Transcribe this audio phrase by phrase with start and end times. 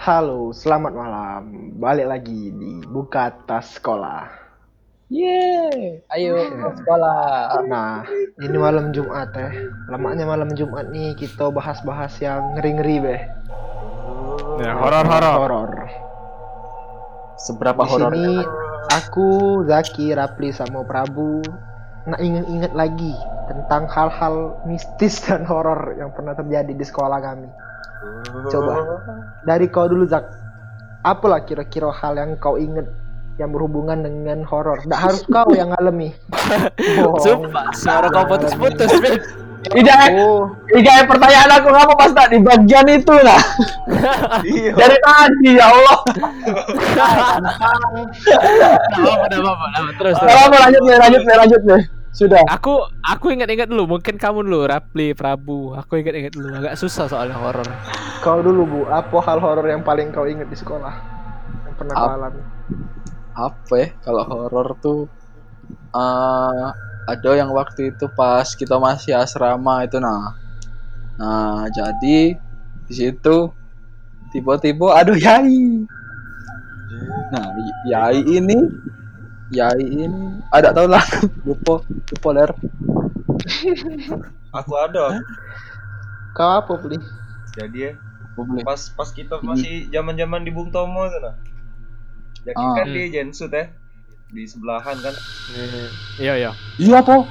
[0.00, 1.76] Halo, selamat malam.
[1.76, 4.32] Balik lagi di Buka Tas Sekolah.
[5.12, 7.60] Yeay, ayo ke sekolah.
[7.68, 8.08] Nah,
[8.40, 9.52] ini malam Jumat ya.
[9.92, 13.22] Lamanya malam Jumat nih kita bahas-bahas yang ngeri-ngeri beh.
[14.64, 15.36] Ya, horor-horor.
[15.36, 15.72] Horor.
[17.36, 18.08] Seberapa Di horor?
[18.16, 18.40] sini
[18.96, 19.28] aku,
[19.68, 21.44] Zaki, Rapli sama Prabu
[22.08, 23.12] nak ingat-ingat lagi
[23.52, 27.52] tentang hal-hal mistis dan horor yang pernah terjadi di sekolah kami.
[28.48, 28.74] Coba
[29.44, 30.24] dari kau dulu Zak.
[31.00, 32.84] Apalah kira-kira hal yang kau ingat
[33.40, 34.84] yang berhubungan dengan horor?
[34.84, 36.12] Tidak harus kau yang ngalami.
[37.24, 39.16] Sumpah, suara kau putus-putus, Bin.
[39.76, 43.36] Ida, Oh, Ida pertanyaan aku ngapa pas tak di bagian itu lah.
[44.40, 44.72] iya.
[44.72, 45.98] Dari tadi ya Allah.
[48.96, 49.92] Nggak apa-apa, apa-apa, apa-apa.
[50.00, 50.32] Terus, terus.
[50.32, 51.82] Apa lanjut nih, lanjut nih, lanjut nih.
[52.10, 52.42] Sudah.
[52.50, 55.78] Aku aku ingat-ingat dulu, mungkin kamu dulu, Rapli, Prabu.
[55.78, 57.66] Aku ingat-ingat dulu, agak susah soalnya horor.
[58.20, 60.92] Kau dulu Bu, apa hal horor yang paling kau ingat di sekolah?
[61.64, 62.42] Yang pernah kau alami?
[63.30, 65.08] Apa ya kalau horor tuh
[65.94, 66.66] eh
[67.08, 70.34] ada yang waktu itu pas kita masih asrama itu nah.
[71.16, 72.36] Nah, jadi
[72.86, 73.50] di situ
[74.34, 75.86] tiba-tiba aduh yai.
[77.30, 77.46] Nah,
[77.86, 78.66] yai ini
[79.50, 80.06] yai ini
[80.50, 81.02] ada tahu lah
[81.46, 82.50] lupa lupa ler.
[84.58, 85.22] Aku ada.
[86.34, 86.98] Kau apa beli?
[87.54, 87.92] Jadi ya,
[88.62, 91.34] pas pas kita masih zaman-zaman di Bung Tomo itu nah.
[92.40, 92.74] Jadi Ah.
[92.78, 93.68] kan di Jensut ya.
[94.30, 95.14] Di sebelahan kan.
[96.16, 96.50] Iya, iya.
[96.78, 97.26] Iya po,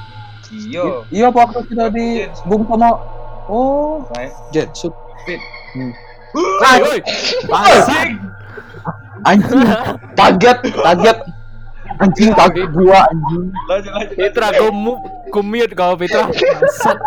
[0.52, 1.08] Iyo.
[1.08, 2.92] iya po waktu kita di Bung Tomo.
[3.50, 4.92] Oh, Nah, Jensut.
[5.24, 5.40] Fit.
[6.36, 7.00] Woi, woi.
[7.48, 8.08] Bangsat.
[9.20, 9.68] Anjing,
[10.16, 11.18] kaget, kaget.
[12.00, 13.52] Anjing kaget gua anjing.
[13.68, 14.16] lanjut lanjut.
[14.16, 15.04] Fitra, mu-
[15.36, 16.32] ku mute kau, Fitra.
[16.32, 16.98] Bangsat.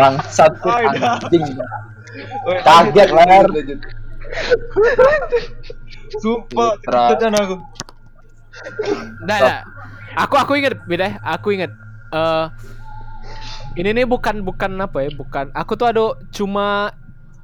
[0.00, 1.60] Bangsat anjing.
[2.64, 3.46] Kaget, lanjut, Ler.
[6.24, 7.02] Sumpah, Fitra.
[7.12, 7.56] itu kan aku.
[9.28, 9.60] Nggak, nggak.
[10.14, 11.20] Aku aku ingat, beda.
[11.20, 11.70] Aku ingat.
[12.14, 12.46] Eh
[13.74, 15.50] ini nih bukan bukan apa ya, bukan.
[15.52, 16.94] Aku tuh ada cuma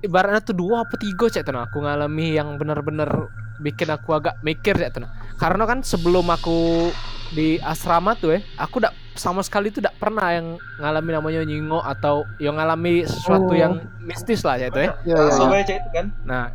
[0.00, 1.66] ibaratnya tuh dua apa tiga cek tuh nah.
[1.68, 3.10] Aku ngalami yang bener-bener
[3.60, 5.06] bikin aku agak mikir cek tuh.
[5.36, 6.88] Karena kan sebelum aku
[7.30, 10.46] di asrama tuh ya, aku tidak sama sekali tuh tidak pernah yang
[10.80, 13.56] ngalami namanya nyingo atau yang ngalami sesuatu Oh.
[13.56, 14.72] yang mistis lah ya.
[14.72, 15.46] Ya, ya, ya.
[15.52, 16.06] aja itu kan.
[16.24, 16.50] Nah,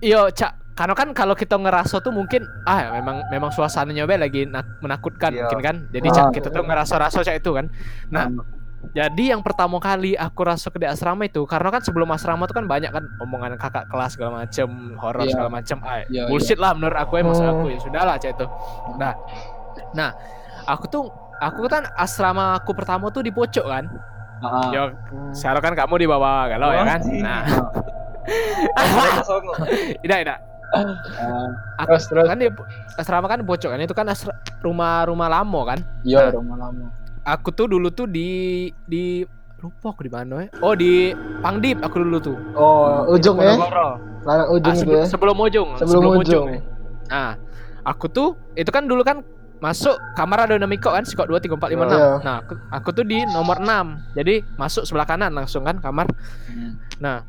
[0.00, 4.42] iyo cak, karena kan kalau kita ngerasa tuh mungkin ah memang memang suasananya be lagi
[4.44, 5.46] nak- menakutkan Iya.
[5.46, 5.76] mungkin kan.
[5.92, 6.14] Jadi Ah.
[6.16, 7.66] cak kita tuh ngerasa-rasa cak itu kan.
[8.10, 8.26] Nah,
[8.92, 12.54] jadi yang pertama kali aku rasa ke di asrama itu karena kan sebelum asrama tuh
[12.54, 15.32] kan banyak kan omongan kakak kelas segala macem horor Iya.
[15.32, 17.52] segala macem ah Iya, bullshit lah menurut aku ya maksud Oh.
[17.54, 18.46] aku ya sudahlah cak itu.
[18.94, 19.12] Nah,
[19.92, 20.10] nah
[20.64, 21.04] aku tuh
[21.36, 23.84] aku kan asrama aku pertama tuh di pojok kan.
[24.36, 24.68] Heeh.
[24.70, 24.82] Yo,
[25.32, 27.00] sekarang kan kamu di bawah galau ya kan.
[27.00, 27.20] Wajib.
[27.20, 27.40] Nah,
[29.22, 29.56] songong.
[30.02, 30.38] tidak tidak.
[31.76, 32.26] Aku- Terus terus.
[32.26, 32.48] kan di
[32.94, 36.30] asrama kan bocok kan itu kan asra- rumah-rumah lama kan Iya, Nah.
[36.34, 36.86] rumah lama.
[37.24, 38.28] Aku tuh dulu tuh di
[38.84, 39.24] di
[39.58, 43.56] lupa aku di mana ya oh di Pangdip aku dulu tuh Oh, ujung ya?
[43.56, 45.06] Larang ah, ujung itu sebelum, ya?
[45.06, 46.46] sebelum ujung Sebelum ujung.
[46.46, 46.60] ya.
[47.06, 47.30] nah
[47.82, 49.24] aku tuh itu kan dulu kan
[49.56, 52.12] masuk kamar ada Miko kan sikok dua tiga empat lima enam Iya.
[52.20, 56.04] nah aku, aku tuh di nomor 6 jadi masuk sebelah kanan langsung kan kamar.
[56.94, 57.24] Nah,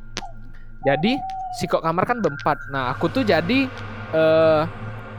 [0.81, 1.15] jadi
[1.53, 2.59] si kok kamar kan berempat.
[2.69, 3.71] Nah, aku tuh jadi
[4.11, 4.61] eh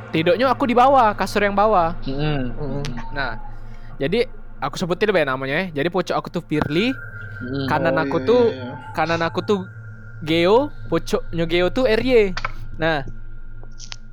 [0.09, 1.97] tidurnya aku di bawah, kasur yang bawah.
[2.05, 2.53] Hmm.
[2.53, 2.85] Hmm.
[3.11, 3.41] Nah,
[3.97, 4.29] jadi
[4.61, 5.83] aku sebutin deh namanya ya.
[5.83, 6.93] Jadi pojok aku tuh Firly,
[7.37, 7.69] Hmm.
[7.69, 8.73] kanan Oh, aku iya, tuh iya, iya.
[8.97, 9.69] kanan aku tuh
[10.25, 12.33] Geo, pojoknya Geo tuh RY.
[12.81, 13.05] Nah,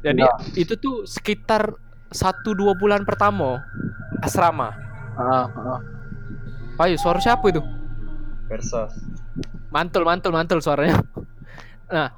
[0.04, 0.36] jadi Iya.
[0.60, 1.72] itu tuh sekitar
[2.12, 3.64] satu dua bulan pertama
[4.20, 4.76] asrama.
[5.16, 5.80] Heeh, heeh.
[6.76, 7.64] Payu, suara siapa itu?
[8.52, 8.92] Versus.
[9.72, 11.00] Mantul, mantul, mantul suaranya.
[11.88, 12.10] Heeh.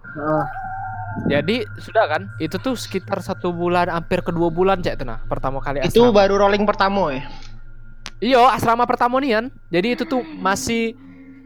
[1.29, 5.61] Jadi sudah kan, itu tuh sekitar satu bulan, hampir ke dua bulan cek tenah pertama
[5.63, 5.93] kali asrama.
[5.93, 7.23] Itu baru rolling pertama ya?
[8.25, 9.53] Iya, asrama pertama nian.
[9.69, 10.97] Jadi itu tuh masih,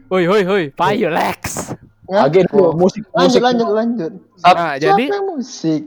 [0.08, 1.76] woi woi woi, payo Lex.
[2.08, 2.24] Ya?
[2.24, 2.72] Agen Oh.
[2.72, 3.40] tuh musik Lanjut, musik.
[3.44, 4.12] lanjut, lanjut.
[4.40, 5.82] Nah, Siapa jadi musik?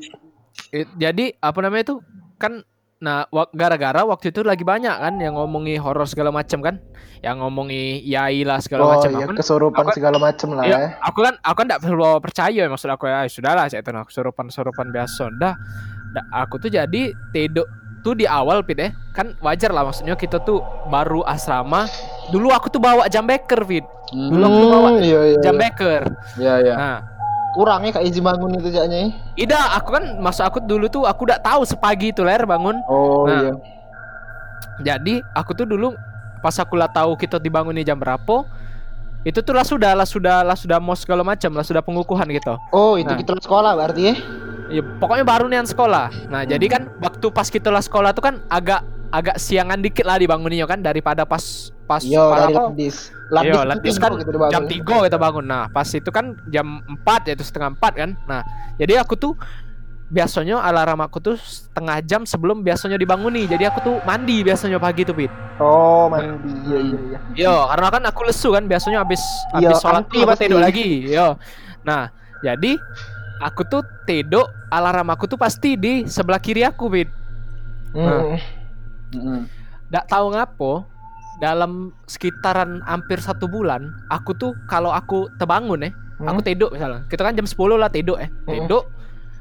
[0.72, 1.96] i- jadi apa namanya itu
[2.38, 2.62] kan,
[2.98, 6.80] nah wak- gara-gara waktu itu lagi banyak kan yang ngomongi horor segala macam kan,
[7.20, 9.10] yang ngomongi yai lah segala Oh macam.
[9.12, 10.88] Aku kan- kesurupan aku- segala macem lah Iya, ya.
[11.02, 14.46] aku kan aku kan tidak perlu percaya maksud aku ya sudahlah saya itu nah kesurupan
[14.48, 15.56] kesurupan biasa dah
[16.14, 17.02] dah, aku tuh jadi
[17.34, 17.68] tidur
[18.04, 21.88] tuh di awal pit ya kan wajar lah maksudnya kita tuh baru asrama
[22.28, 24.30] dulu aku tuh bawa jam beker fit Hmm.
[24.30, 25.62] Dulu aku tuh bawa iya, iya, jam iya.
[25.64, 26.02] beker
[26.36, 26.74] Iya, iya.
[26.76, 26.98] nah
[27.52, 29.10] Kurang ya Kak Izzy bangun itu jaknya ya?
[29.40, 33.26] Ida aku kan maksud aku dulu tuh aku udah tahu sepagi itu ler bangun Oh
[33.26, 33.40] Nah.
[33.40, 33.52] iya.
[34.80, 35.96] jadi aku tuh dulu
[36.40, 38.44] pas aku lah tahu kita dibangun di jam berapa
[39.24, 42.54] itu tuh lah sudah lah sudah lah sudah mos segala macam lah sudah pengukuhan gitu
[42.70, 43.16] Oh, itu Nah.
[43.16, 44.16] kita sekolah berarti ya?
[44.72, 48.36] Ya pokoknya baru nian sekolah nah jadi kan waktu pas kita lah sekolah tuh kan
[48.48, 48.84] agak
[49.14, 53.14] agak siangan dikit lah dibangunnya kan daripada pas pas Yo, Ladis.
[53.30, 55.46] Iya, itu Ladis tiga kan gitu jam 3 kita bangun.
[55.46, 58.10] Nah, pas itu kan jam 4 yaitu setengah 4 kan.
[58.26, 58.42] Nah,
[58.82, 59.38] jadi aku tuh
[60.10, 63.46] biasanya alarm aku tuh setengah jam sebelum biasanya dibanguni.
[63.46, 65.30] Jadi aku tuh mandi biasanya pagi tuh, Pit.
[65.62, 66.50] Oh, mandi.
[66.66, 67.20] Iya, iya, iya.
[67.38, 69.22] Yo, karena kan aku lesu kan biasanya habis
[69.60, 70.48] Iya, habis sholat pasti.
[70.50, 71.06] tidur lagi.
[71.06, 71.38] Yo.
[71.86, 72.10] Nah,
[72.42, 72.80] jadi
[73.44, 77.10] aku tuh tidur alarm aku tuh pasti di sebelah kiri aku, Pit.
[77.92, 78.40] Hmm.
[79.14, 79.40] Mm-mm.
[79.92, 80.74] Nggak tahu ngapo
[81.38, 85.92] dalam sekitaran hampir satu bulan aku tuh kalau aku terbangun ya
[86.24, 86.46] aku Hmm.
[86.46, 88.54] tidur misalnya kita kan jam 10 lah tidur eh Hmm.
[88.54, 88.86] tidur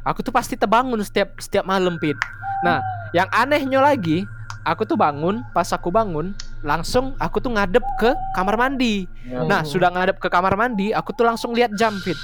[0.03, 2.17] aku tuh pasti terbangun setiap setiap malam pit
[2.61, 2.81] nah
[3.13, 4.25] yang anehnya lagi
[4.63, 9.45] aku tuh bangun pas aku bangun langsung aku tuh ngadep ke kamar mandi Ya.
[9.45, 9.69] nah Hmm.
[9.69, 12.17] sudah ngadep ke kamar mandi aku tuh langsung lihat jam fit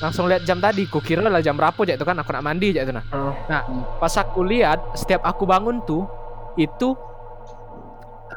[0.00, 2.82] langsung lihat jam tadi kukira lah jam berapa aja itu kan aku nak mandi aja
[2.82, 3.04] itu nah.
[3.12, 3.32] Oh.
[3.96, 6.08] pas aku lihat setiap aku bangun tuh
[6.56, 6.96] itu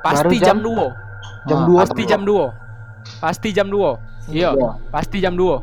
[0.02, 0.92] pasti Baru jam- jam?
[0.92, 1.02] 2
[1.44, 2.48] Jam Ah, 2 pasti jam 2
[3.20, 3.96] pasti jam 2
[4.30, 4.70] iya Iya.
[4.88, 5.60] pasti jam 2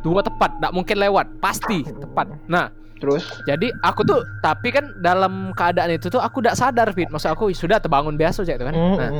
[0.00, 1.26] dua tepat tidak mungkin lewat.
[1.38, 2.32] Pasti tepat.
[2.48, 3.20] Nah Terus?
[3.44, 7.04] jadi aku tuh tapi kan dalam keadaan itu tuh aku tidak sadar fit.
[7.06, 8.72] Maksud aku sudah terbangun biasa aja itu kan?
[8.72, 9.10] Nah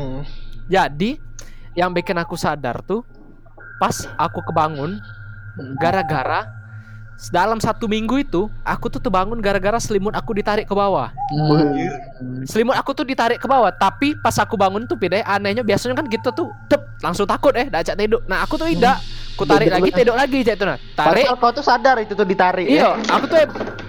[0.66, 1.20] jadi
[1.76, 3.04] yang bikin aku sadar tuh
[3.76, 4.96] pas aku kebangun
[5.76, 6.46] gara-gara
[7.28, 12.42] dalam satu minggu itu aku tuh terbangun gara-gara selimut aku ditarik ke bawah Mm.
[12.42, 16.08] selimut aku tuh ditarik ke bawah tapi pas aku bangun tuh beda anehnya biasanya kan
[16.08, 18.96] gitu tuh tep langsung takut eh dak tidur nah aku tuh tidak
[19.36, 22.24] aku tarik lagi tidur lagi cak itu nah tarik Padahal kau tuh sadar itu tuh
[22.24, 22.66] ditarik.
[22.66, 23.14] iya ya?
[23.14, 23.38] aku tuh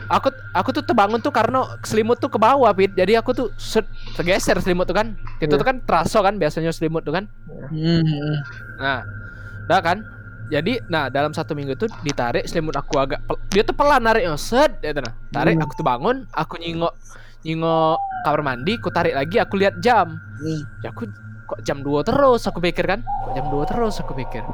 [0.07, 3.87] aku aku tuh terbangun tuh karena selimut tuh ke bawah pit jadi aku tuh set,
[4.13, 5.55] tergeser selimut tuh kan itu Iya.
[5.55, 7.31] tuh kan terasa kan biasanya selimut tuh kan
[7.71, 8.03] Mm.
[8.75, 9.07] nah
[9.65, 9.97] udah kan
[10.51, 14.35] jadi nah dalam satu minggu tuh ditarik selimut aku agak pel- dia tuh pelan nariknya
[14.35, 15.63] set ya nah tarik Hmm.
[15.63, 16.91] aku tuh bangun aku nyingok
[17.41, 20.13] nyingok kamar mandi aku tarik lagi aku lihat jam.
[20.37, 20.61] Mm.
[20.83, 21.09] ya aku
[21.47, 23.01] kok jam 2 terus aku pikir kan?
[23.01, 24.45] Kok jam 2 terus aku pikir.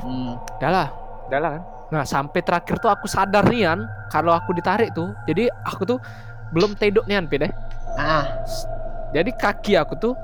[0.00, 0.38] Mm.
[0.60, 0.88] udah lah.
[1.26, 1.62] Udah lah kan?
[1.86, 5.98] Nah sampai terakhir tuh aku sadar nian kalau aku ditarik tuh jadi aku tuh
[6.50, 7.50] belum tidur nian pide
[7.94, 8.44] Ah,
[9.10, 10.14] jadi kaki aku tuh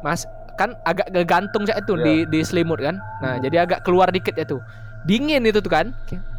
[0.00, 0.24] mas
[0.56, 2.04] kan agak gegantung cak itu Iya.
[2.04, 2.96] di di selimut kan.
[3.20, 3.42] Nah Hmm.
[3.44, 4.60] jadi agak keluar dikit ya tuh
[5.04, 5.92] dingin itu tuh kan.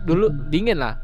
[0.03, 0.49] Dulu Hmm.
[0.49, 0.97] dingin lah.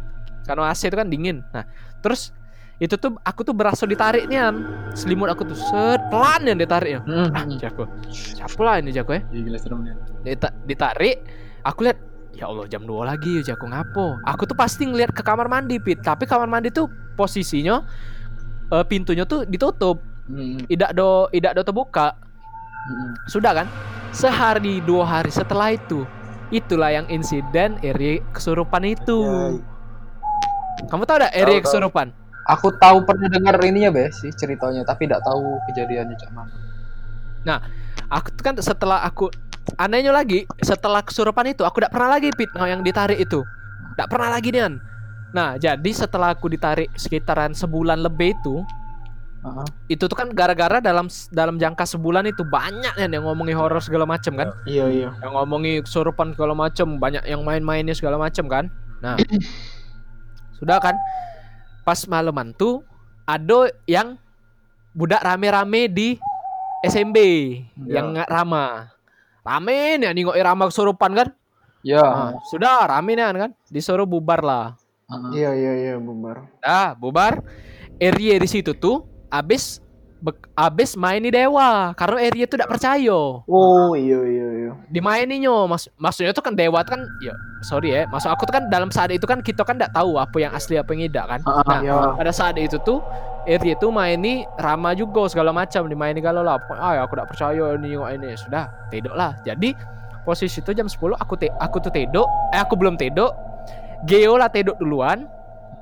[0.44, 1.46] Karena AC itu kan dingin.
[1.50, 1.64] Nah
[2.00, 2.34] terus
[2.78, 7.30] itu tuh aku tuh berasa ditarik nian selimut aku tuh set pelan yang ditariknya Mm.
[7.32, 7.86] ah jago.
[8.10, 9.22] Siapa lah ini jago ya?
[9.24, 9.94] Gila serem nih.
[10.26, 11.22] Dita- ditarik
[11.62, 12.02] aku lihat
[12.34, 14.20] ya Allah jam 2 lagi ya aku ngapo?
[14.26, 16.02] Aku tuh pasti ngeliat ke kamar mandi pit.
[16.02, 17.86] Tapi kamar mandi tuh posisinya
[18.68, 20.02] eh, pintunya tuh ditutup.
[20.24, 20.66] Mm.
[20.66, 22.16] tidak do tidak do terbuka
[23.32, 23.68] Sudah kan?
[24.14, 26.06] Sehari dua hari setelah itu
[26.54, 29.20] itulah yang insiden Eri kesurupan itu.
[30.86, 31.66] Kamu tahu gak Eri tahu.
[31.66, 32.08] kesurupan?
[32.44, 36.54] Aku tahu pernah dengar ininya be sih ceritanya, tapi tidak tahu kejadiannya cak mana.
[38.12, 39.32] aku tuh kan setelah aku
[39.80, 43.42] anehnya lagi setelah kesurupan itu aku tidak pernah lagi pit nah, yang ditarik itu.
[43.96, 44.78] Tidak pernah lagi Nian.
[45.34, 48.62] Nah jadi setelah aku ditarik sekitaran sebulan lebih itu
[49.44, 49.68] Heeh.
[49.92, 54.08] itu tuh kan gara-gara dalam dalam jangka sebulan itu banyak Nian yang ngomongin horor segala
[54.08, 55.10] macam kan iya iya.
[55.20, 58.72] yang ngomongin kesurupan segala macam banyak yang main-mainnya segala macam kan
[59.04, 59.20] nah
[60.64, 60.96] sudah kan
[61.84, 62.88] pas malaman tuh
[63.28, 64.16] ada yang
[64.96, 66.10] budak rame-rame di
[66.88, 67.18] SMB
[67.84, 68.00] Ya.
[68.00, 68.88] yang nggak Rama
[69.44, 71.30] rame nih nengok Rama kesurupan kan
[71.84, 72.00] Ya.
[72.00, 74.80] Nah, sudah rame nih kan disuruh bubar lah
[75.12, 75.44] Heeh.
[75.44, 76.48] Iya iya iya bubar.
[76.64, 77.44] ah bubar
[78.00, 79.04] Area di situ tuh
[79.34, 79.82] abis
[80.56, 81.92] abis main di dewa.
[81.98, 83.20] Karena Area tuh tidak percaya.
[83.44, 84.72] Oh iya iya iya.
[84.88, 87.36] dimaininnya mas maksudnya tuh kan dewa kan ya
[87.66, 88.08] sorry ya.
[88.08, 90.80] Maksud aku tuh kan dalam saat itu kan kita kan tidak tahu apa yang asli
[90.80, 91.40] apa yang tidak kan.
[91.44, 91.66] Heeh.
[91.68, 91.98] nah Iya.
[92.16, 93.04] pada saat itu tuh
[93.44, 95.92] Eri itu maini Rama juga segala macam.
[95.92, 98.30] Dimaini galau lah ah ya, aku tidak percaya ini ini.
[98.40, 99.76] Sudah tidur lah jadi
[100.24, 102.24] posisi itu jam 10 aku te aku tuh tidur
[102.56, 103.36] eh aku belum tidur
[104.08, 105.28] Geo lah tidur duluan.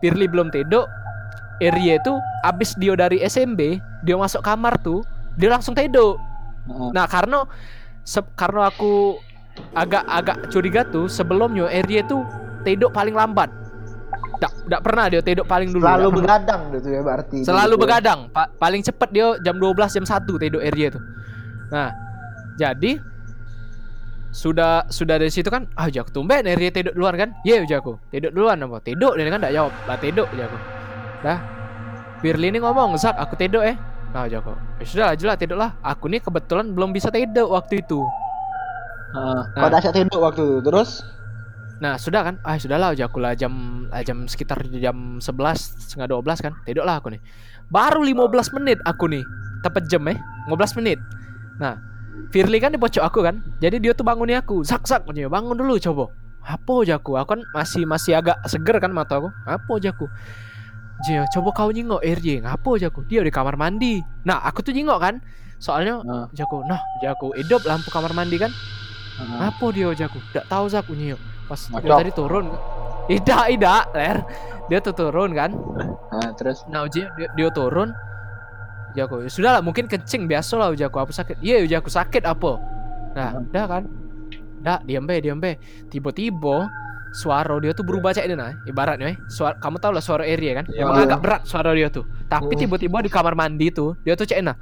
[0.02, 0.90] Pirli belum tidur
[1.60, 2.14] Eri itu
[2.46, 3.60] abis dia dari SMB
[4.06, 5.04] dia masuk kamar tuh
[5.36, 6.90] dia langsung Heeh.
[6.94, 7.46] Nah karena
[8.38, 9.18] karena aku
[9.74, 12.24] agak agak curiga tuh sebelumnya Eri itu
[12.64, 13.50] tidur paling lambat.
[14.38, 15.86] Tidak tidak pernah dia tidur paling dulu.
[15.86, 17.38] Selalu begadang gitu ya berarti.
[17.46, 18.20] Selalu Gitu begadang.
[18.34, 21.00] Pa- paling cepet dia jam 12 jam 1 tidur Eri itu.
[21.70, 21.94] Nah,
[22.58, 22.98] jadi
[24.32, 28.32] sudah sudah dari situ kan ah jago tumben Eri tidur duluan kan iya jago tidur
[28.32, 30.58] duluan apa tidur dia kan tidak jawab lah tidur jago
[31.22, 31.40] dah
[32.22, 33.78] Firly ini ngomong Zak aku tidur eh
[34.12, 37.80] nah jago ya sudah lah jelas tidur lah aku nih kebetulan belum bisa tidur waktu
[37.80, 38.04] itu
[39.12, 39.42] Heeh.
[39.56, 39.72] Kau Nah.
[39.72, 40.60] dahsyat tidur waktu itu.
[40.64, 41.04] Terus
[41.82, 43.50] Nah sudah kan, ah sudahlah udah aku lah jam
[43.90, 45.26] ah, jam sekitar jam 11
[45.82, 47.18] setengah 12 kan, tidur lah aku nih.
[47.74, 49.26] Baru 15 menit aku nih,
[49.66, 50.14] tepat jam eh,
[50.46, 51.02] 15 menit.
[51.58, 51.82] Nah,
[52.30, 55.82] Firly kan di pojok aku kan, jadi dia tuh bangunin aku, sak sak, bangun dulu
[55.82, 56.14] coba.
[56.46, 60.06] Apa aja aku, aku kan masih masih agak seger kan mata aku, apa aja aku.
[61.02, 63.02] Jio, coba kau nyingok RJ, ngapa aja aku?
[63.04, 63.98] Dia di kamar mandi.
[64.22, 65.18] Nah, aku tuh nyingok kan,
[65.58, 66.26] soalnya Heeh.
[66.36, 68.54] Jago, nah Jago, hidup lampu kamar mandi kan,
[69.18, 69.40] Heeh.
[69.42, 70.22] apa dia Jago?
[70.30, 71.18] Tidak tahu Zak punya.
[71.48, 71.98] Pas dia Ngocok.
[71.98, 72.46] tadi turun.
[73.04, 74.18] Tidak, tidak, Ler.
[74.68, 75.52] Dia tuh turun kan.
[76.12, 77.92] Nah, terus Nah, uji dia, dia turun.
[78.92, 81.40] Jago, ya sudah lah mungkin kencing biasa lah Jago apa sakit.
[81.40, 82.52] Iya, Jago sakit apa?
[83.12, 83.48] Nah, Hmm.
[83.50, 83.84] dah kan.
[84.62, 85.58] Dah, diam be, diam be.
[85.90, 86.70] Tiba-tiba
[87.12, 89.18] suara dia tuh berubah cak ini nah ibaratnya eh.
[89.28, 90.66] Suara kamu tahu lah suara area kan?
[90.68, 91.06] Iya, emang iya.
[91.06, 92.08] agak berat suara dia tuh.
[92.26, 92.62] Tapi Hmm.
[92.64, 94.58] tiba-tiba di kamar mandi tuh dia tuh cak ini nah.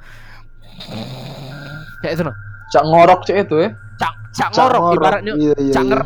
[2.00, 2.36] Cak itu nah.
[2.70, 3.70] Cak ngorok cek itu ya.
[3.96, 4.96] cak cak Cak ngorok ngorok.
[4.98, 5.32] ibaratnya.
[5.36, 5.90] Iya, iya, cak iya.
[5.90, 6.00] nger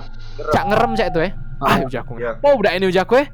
[0.51, 1.33] cak ngerem cak itu eh.
[1.63, 2.31] Ah Ah, Iya.
[2.43, 3.29] oh udah ini udah aku eh.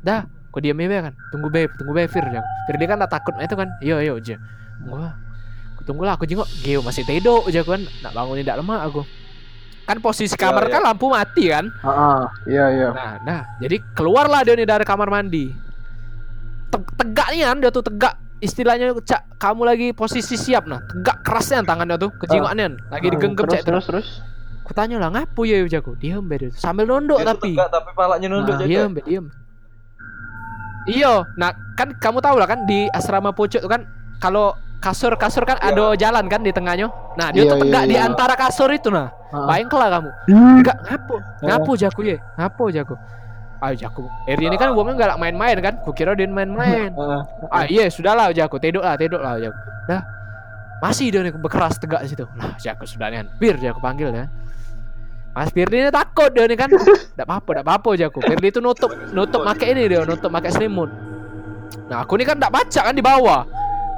[0.00, 1.12] Dah kau diam ya kan.
[1.30, 2.48] Tunggu be tunggu be Fir Jago.
[2.66, 3.68] Fir dia kan tak takut itu kan.
[3.78, 4.36] Iya iya aja
[4.78, 5.12] gua
[5.84, 6.48] tunggu lah aku jenguk.
[6.60, 7.80] Geo masih tidur aja kan.
[8.02, 9.02] Nak bangunin tidak lama aku
[9.88, 10.72] kan posisi kamar iya.
[10.76, 12.20] kan lampu mati kan Heeh.
[12.44, 12.88] Iya, iya.
[12.92, 15.48] Nah, nah, jadi keluarlah dia nih dari kamar mandi.
[16.68, 18.14] Te- tegak nih kan dia tuh tegak.
[18.38, 20.84] Istilahnya cak kamu lagi posisi siap nah.
[20.84, 22.76] Tegak kerasnya tangannya tuh, kejingokannya.
[22.92, 24.08] Lagi digenggam terus, cak terus terus.
[24.62, 25.96] Aku tanya lah ngapu ya jago.
[25.96, 26.50] Diam be dia.
[26.52, 27.56] Sambil nunduk Dia tapi.
[27.56, 28.68] tegak, tapi palanya Nah, nunduk jaga.
[28.68, 29.26] diam diam.
[30.84, 33.84] Iyo, nah kan kamu tahu lah kan di asrama pojok tuh kan
[34.20, 35.74] kalau kasur kasur kan Iya.
[35.74, 36.86] ada jalan kan di tengahnya.
[37.18, 38.06] Nah dia Iya, tuh tegak iya, di iya.
[38.06, 39.10] antara kasur itu nah.
[39.28, 39.46] Heeh.
[39.46, 40.10] Bayangkanlah kamu.
[40.30, 41.14] Enggak ngapo?
[41.42, 42.18] Ngapo jago ya?
[42.38, 42.94] Ngapo jago?
[43.58, 44.06] Ayo jago.
[44.24, 45.74] Eri ini kan uangnya enggak main-main kan?
[45.82, 46.94] Kukira dia main-main.
[46.94, 47.20] Heeh.
[47.50, 48.56] Ah iya sudahlah jago.
[48.62, 49.58] Tidur lah, tidur lah jago.
[49.90, 50.02] Dah.
[50.78, 52.22] Masih dia berkeras tegak situ.
[52.38, 53.26] Nah, jago sudah nih.
[53.42, 54.30] Bir jago panggil ya.
[55.34, 56.70] Mas Firly ini takut dia nih kan.
[57.18, 58.18] Enggak apa-apa, enggak apa-apa jago.
[58.22, 60.90] Firly itu nutup nutup pakai ini dia, nutup pakai selimut.
[61.90, 63.42] Nah, aku ini kan enggak baca kan di bawah.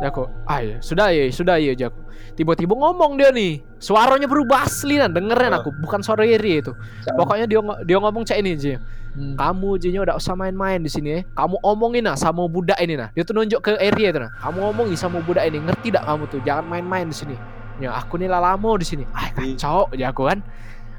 [0.01, 0.33] Jago.
[0.49, 2.01] Ah iya, sudah ya, sudah ya jago.
[2.33, 3.61] Tiba-tiba ngomong dia nih.
[3.77, 6.73] Suaranya berubah asli nan, dengerin aku, bukan suara Iri itu.
[7.17, 8.81] Pokoknya dia dia ngomong cak ini aja.
[9.11, 9.35] Hmm.
[9.35, 11.21] Kamu Jinyo udah usah main-main di sini ya.
[11.35, 13.11] Kamu omongin nah sama budak ini nah.
[13.11, 14.31] Dia tuh nunjuk ke area itu nah.
[14.39, 15.59] Kamu ngomongin sama budak ini.
[15.59, 16.41] Ngerti tak kamu tuh?
[16.47, 17.37] Jangan main-main di sini.
[17.83, 19.05] Ya aku nih lalamo di sini.
[19.11, 20.39] Ah kacau aja aku kan.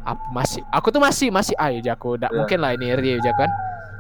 [0.04, 2.38] Apa masih aku tuh masih masih ah ya aku enggak Ya.
[2.42, 3.50] mungkin lah ini area aja kan.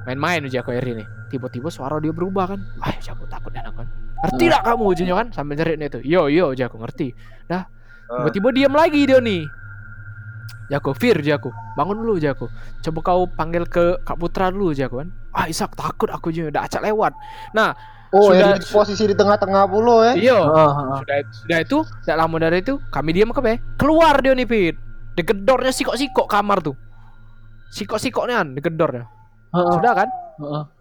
[0.09, 1.07] Main-main aja aku area nih.
[1.31, 2.59] Tiba-tiba suara dia berubah kan.
[2.83, 3.87] Ah ya aku takut dan aku kan.
[4.21, 5.27] Ngerti tak kamu Jinyo kan?
[5.33, 5.99] Sambil cerit itu.
[6.05, 7.13] Yo yo aku ngerti.
[7.49, 7.65] Ah.
[8.11, 9.47] Tiba-tiba diam lagi dia nih.
[10.71, 12.47] Jako, Fir, Jako, bangun dulu Jako.
[12.79, 15.09] Coba kau panggil ke Kak Putra dulu Jako kan.
[15.31, 17.11] Ah Isak takut aku juga udah acak lewat.
[17.51, 17.71] Nah,
[18.11, 20.19] Oh, Sudah- yang di posisi di tengah-tengah puluh eh.
[20.19, 20.35] iya.
[20.35, 20.99] Heeh, heeh.
[20.99, 23.39] Sudah sudah itu, tidak lama dari itu kami diam ke.
[23.79, 24.75] Keluar dia nih Fit.
[25.15, 26.75] Digedornya sikok-sikok kamar tuh.
[27.71, 29.07] Sikok-sikoknya kan digedornya.
[29.55, 29.71] Heeh.
[29.79, 30.09] Sudah kan?
[30.11, 30.63] Heeh.
[30.67, 30.80] Digedornya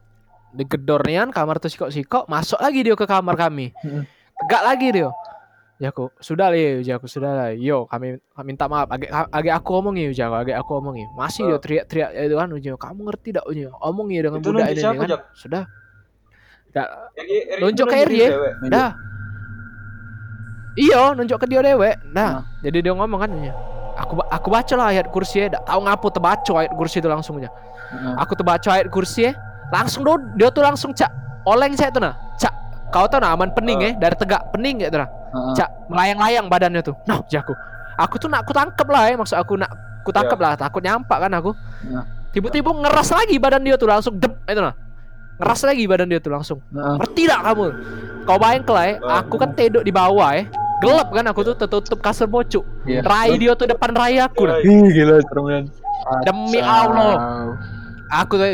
[0.54, 3.70] kan kamar tuh sikok-sikok, masuk lagi dia ke kamar kami.
[4.40, 5.10] Tegak lagi dia.
[5.80, 7.48] Jago, sudah lah, Jago, sudah lah.
[7.56, 8.92] Yo, kami, kami minta maaf.
[8.92, 11.08] Agak, agak aku omongin, Jago, agak aku omongin.
[11.16, 11.60] Masih dia Ah.
[11.60, 12.76] teriak-teriak itu kan, Jago.
[12.76, 13.72] Kamu ngerti tak, Jago?
[13.80, 15.08] Omongin dengan Itu budak ini siapa, kan.
[15.08, 15.20] Jak?
[15.32, 15.64] Sudah.
[17.16, 18.28] Eri Nunjuk ke Eri, ya?
[18.68, 18.90] dah.
[20.78, 21.96] Iya, nunjuk ke dia dewek.
[22.12, 22.28] Dah.
[22.28, 22.36] Ah.
[22.60, 23.56] Jadi dia ngomong kan, ya.
[24.04, 25.52] Aku aku baca lah ayat kursi ya.
[25.64, 27.48] Tahu ngapo terbaca ayat kursi itu langsung aja.
[27.92, 28.14] Heeh.
[28.20, 29.32] Aku tuh baca ayat kursi ya.
[29.70, 31.10] Langsung do, dia tuh langsung cak
[31.46, 32.14] oleng saya tuh nah.
[32.36, 32.52] Cak
[32.90, 35.06] kau tahu nah aman pening ya dari tegak pening gitu nah.
[35.06, 35.54] Heeh.
[35.56, 36.94] Cak melayang-layang badannya tuh.
[37.06, 37.54] Nah, jago.
[37.98, 39.70] Aku tuh nak aku tangkep lah ya maksud aku nak
[40.02, 41.50] aku tangkep lah takut nyampak kan aku.
[41.86, 42.02] Ya.
[42.30, 44.74] Tiba-tiba ngeras lagi badan dia tuh langsung dep itu nah.
[45.38, 46.58] Ngeras lagi badan dia tuh langsung.
[46.74, 46.96] Heeh.
[46.98, 47.66] Ngerti tak kamu?
[48.28, 50.44] Kau bayang lah ya, aku kan tidur di bawah ya.
[50.80, 52.64] Gelap kan aku tuh tertutup kasur bocuk.
[52.88, 53.04] Iya.
[53.04, 54.58] Rai dia tuh depan rai aku nah.
[54.64, 55.64] Ih, gila serem kan.
[56.24, 57.14] Demi Allah.
[58.10, 58.46] Aku tuh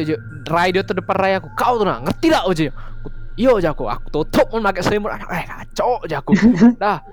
[0.46, 1.48] rai dia tuh depan rai aku.
[1.56, 2.68] Kau tuh nah, ngerti tak Ujo?
[2.68, 5.12] Aku- Yo Jago, aku tutup pun pakai selimut.
[5.12, 6.32] Aduh, Eh kacau Jago.
[6.82, 7.04] Dah.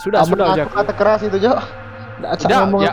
[0.00, 0.72] Sudah, Kamu sudah Jago.
[0.72, 1.56] kata keras itu, Jo.
[2.18, 2.92] Ngomong ya.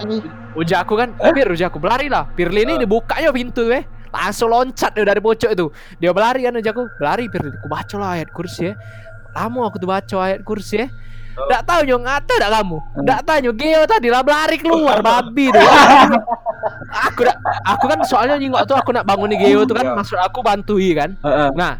[0.55, 2.27] Uja aku kan, Pir, uja aku berlari lah.
[2.31, 3.83] Pirli ini dibukanya pintu eh.
[4.11, 5.67] Langsung loncat dia dari pojok itu.
[5.99, 7.51] Dia berlari kan uja aku, berlari Pirli.
[7.59, 8.73] Aku baca lah ayat kursi ya.
[9.35, 10.87] Lama aku tuh baca ayat kursi ya.
[11.35, 12.77] Nggak tahu nyong ngata dak kamu.
[13.03, 15.59] Nggak tahu nyong Geo tadi lah berlari keluar babi tuh.
[17.07, 17.37] aku dak,
[17.67, 19.95] aku kan soalnya nyingok tuh aku nak bangun Geo tuh kan Iya.
[19.95, 21.13] maksud aku bantui kan.
[21.53, 21.79] Nah,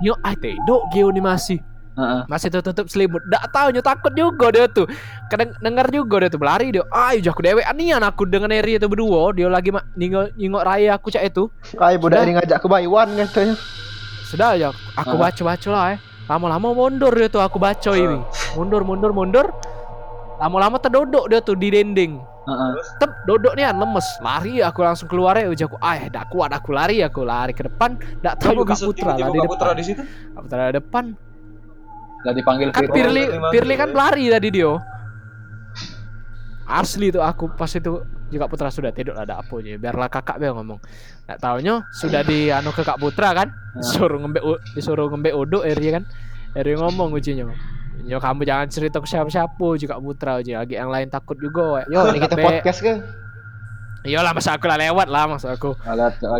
[0.00, 1.58] nyok ah tedok Geo nih masih
[1.92, 2.22] Heeh.
[2.24, 3.20] masih tertutup selimut.
[3.28, 4.84] Nggak tahu nyok takut juga dia tuh.
[5.28, 6.84] Kadang dengar juga dia tuh berlari dia.
[6.88, 9.32] Ah, aku dewe anian aku dengan Eri itu berdua.
[9.32, 11.48] Dia lagi nyingok nyingok raya aku cak itu.
[11.72, 13.56] Kayak budak ini ngajak ke Baiwan katanya.
[14.28, 15.28] Sudah ya, aku Ah.
[15.28, 15.98] baca baca lah ya.
[16.30, 18.22] Lama-lama mundur dia tuh aku baca ini.
[18.54, 19.46] Mundur mundur mundur.
[20.42, 22.70] lama-lama terdodok dia tuh di dinding Heeh.
[22.98, 26.74] Tep, dodok nih lemes lari aku langsung keluar ya ujar aku ah dak kuat aku
[26.74, 30.02] lari aku lari ke depan dak tahu Kak Putra lah di depan Putra di situ?
[30.34, 31.04] Putra di depan
[32.22, 32.90] Lah dipanggil kan.
[32.90, 34.74] Pirli Pirli kan lari tadi dia
[36.66, 40.50] asli tuh aku pas itu juga Putra sudah tidur ada apa aja biarlah kakak dia
[40.50, 40.80] ngomong.
[41.28, 43.52] Nggak taunya sudah di anu ke Kak Putra kan?
[43.76, 46.04] Disuruh ngembe u- disuruh ngembe uduk Eri kan?
[46.56, 47.52] Eri ngomong ujinya
[48.02, 52.08] Yo kamu jangan cerita ke siapa-siapa juga Putra aja lagi yang lain takut juga Yo,
[52.10, 52.92] ini kita podcast ke?
[54.02, 55.78] iyalah masa aku lah lewat lah masa aku.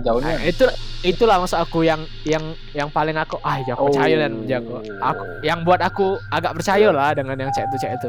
[0.02, 0.34] Jauhnya.
[0.34, 0.66] Nah, itu
[1.02, 5.58] itulah masa aku yang yang yang paling aku ah jangan percaya dan jago aku yang
[5.66, 8.08] buat aku agak percaya lah dengan yang cek itu cek itu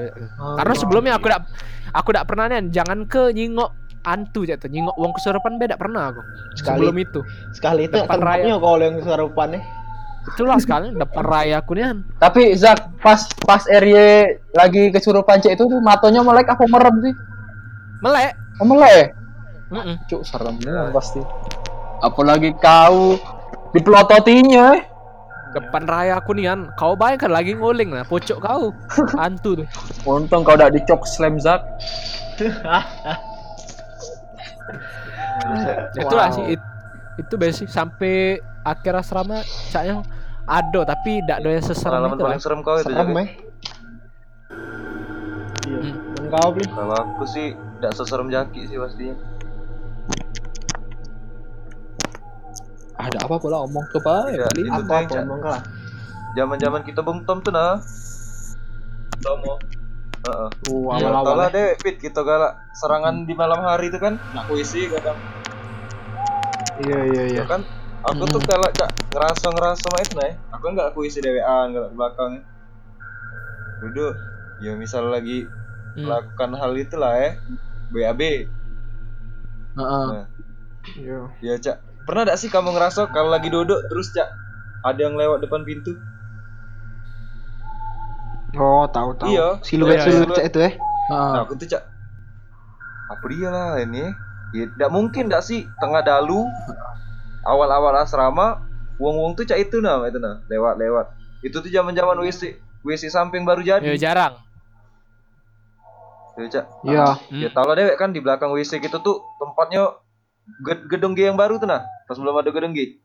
[0.61, 1.41] karena sebelumnya aku tidak
[1.89, 3.73] aku tidak pernah nih jangan ke nyingok
[4.05, 6.21] antu cek itu nyingok wong kesurupan beda pernah aku
[6.53, 6.77] Sekali.
[6.77, 7.19] sebelum itu
[7.49, 9.63] Sekali itu Depan tempatnya kalau yang serupan nih.
[10.23, 14.23] itulah sekali depan raya aku nih Tapi Zak pas pas RY
[14.53, 17.13] lagi kesurupan cek itu tuh matonya melek apa merem sih?
[18.05, 19.17] melek Oh, melek.
[19.73, 19.97] Mm-mm.
[20.05, 20.61] Cuk serem
[20.93, 21.17] pasti.
[22.03, 23.15] Apalagi kau
[23.71, 24.75] dipelototinya.
[24.75, 24.83] eh.
[25.53, 28.73] depan raya aku nih kau bayangkan lagi nguling lah pocok kau
[29.21, 29.67] antu tuh
[30.03, 31.61] Untung kau udah dicok slam Zak.
[35.93, 36.35] itulah Wow.
[36.35, 36.69] sih it-
[37.15, 40.01] itu basic sampai akhir asrama caknya
[40.43, 42.27] ada tapi tidak ada yang seserem Pengalaman itu lah.
[42.27, 43.13] paling serem kau itu Serem Jack?
[43.13, 43.29] eh.
[45.63, 45.79] Iya.
[45.79, 45.93] Hmm.
[46.33, 46.65] Kau beli.
[46.65, 49.15] Kalau aku sih tidak seserem Jaki sih pastinya.
[52.93, 54.23] Ada apa pula omong ke Pak?
[54.31, 55.23] Ya, itu Apa apa Cak.
[55.25, 55.61] ngomong lah.
[56.33, 57.77] Zaman-zaman kita bung Tom tuh nah.
[59.21, 59.57] Tomo.
[60.23, 60.49] Heeh.
[60.69, 61.35] Uh, Ya, tau awal-awal.
[61.35, 61.53] lah eh.
[61.53, 65.19] deh, Pit, kita galak serangan di malam hari itu kan, nak puisi kadang,
[66.79, 67.39] Iya iya iya.
[67.41, 67.61] ya kan.
[68.03, 71.95] Aku tuh kalau cak ngerasa ngerasa mah itu nah, aku nggak puisi dewean, nggak ke
[71.95, 72.31] belakang.
[73.79, 74.15] Duduk,
[74.59, 75.47] ya misal lagi
[75.93, 76.09] Hmm.
[76.09, 77.37] melakukan hal itulah ya,
[77.93, 78.21] BAB.
[79.77, 80.05] Heeh.
[80.09, 80.25] Nah,
[80.97, 81.19] Iya.
[81.39, 84.27] ya cak, pernah gak sih kamu ngerasa kalau lagi duduk terus cak
[84.83, 85.95] ada yang lewat depan pintu?
[88.53, 89.33] Oh, tahu tahu.
[89.33, 89.47] Iya.
[89.65, 90.35] Siluet Iya, siluet iya.
[90.37, 90.73] cek itu eh.
[91.09, 91.31] Heeh.
[91.33, 91.83] Nah, aku tuh cak
[93.03, 94.05] apa dia lah ini?
[94.53, 96.45] Ya, tidak mungkin gak sih tengah dalu
[97.43, 98.61] awal-awal asrama
[99.01, 101.09] wong-wong tuh cak itu nah itu nah lewat-lewat.
[101.41, 103.97] Itu tuh zaman-zaman WC WC samping baru Ya jadi.
[103.97, 104.33] jarang.
[106.37, 106.65] Ya, cak.
[106.85, 107.05] Iya.
[107.33, 109.89] Ya tau lah dewek kan di belakang WC gitu tuh tempatnya
[110.87, 111.83] gedung G yang baru tuh nah.
[112.03, 112.99] Pas belum ada gedung G.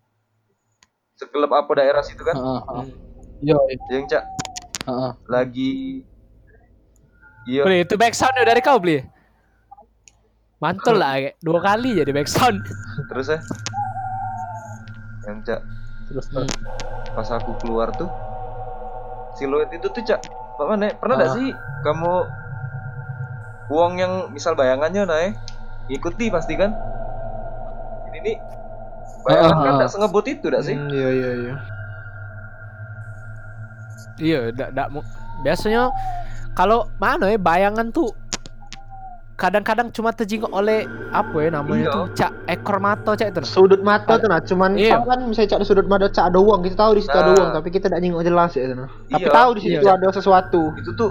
[1.15, 2.35] Sekelep apa daerah situ kan?
[2.35, 2.61] Heeh.
[2.63, 2.87] heeh.
[3.41, 3.57] Iya,
[3.89, 4.25] Yang cak
[4.85, 5.13] heeh.
[5.27, 5.73] lagi
[7.45, 9.01] Iya, Beli itu back sound dari kau beli.
[10.59, 12.61] Mantul lah kayak dua kali jadi back sound.
[13.09, 13.39] terus ya.
[15.25, 15.61] Yang cak
[16.09, 16.49] Terus Hmm.
[17.13, 18.09] pas aku keluar tuh
[19.35, 20.21] siluet itu tuh cak
[20.57, 21.35] Pak Mane pernah gak Ah.
[21.37, 21.49] sih
[21.83, 22.13] kamu
[23.69, 25.33] uang yang misal bayangannya naik
[25.87, 26.73] ngikuti pasti kan
[28.19, 28.37] ini nih
[29.21, 29.79] bayangan Ah, kan ah.
[29.81, 31.55] gak sengebut itu gak sih Hmm, iya iya iya.
[34.19, 34.89] Iya, dak dak
[35.39, 35.95] biasanya
[36.53, 38.11] kalau mana ya bayangan tuh
[39.39, 41.95] kadang-kadang cuma terjingok oleh apa ya namanya Iya.
[41.95, 43.39] tuh cak ekor mata cak itu.
[43.47, 44.99] Sudut mata tuh nah, cuman Iya.
[44.99, 47.31] tahu kan misalnya cak ada sudut mata cak ada uang, kita tahu di situ ada
[47.31, 47.39] Nah.
[47.39, 48.91] uang, tapi kita tidak nyingok jelas ya itu nah.
[49.09, 49.31] Tapi Iya.
[49.33, 49.95] tahu di situ Iya.
[49.95, 50.63] ada sesuatu.
[50.75, 51.11] itu tuh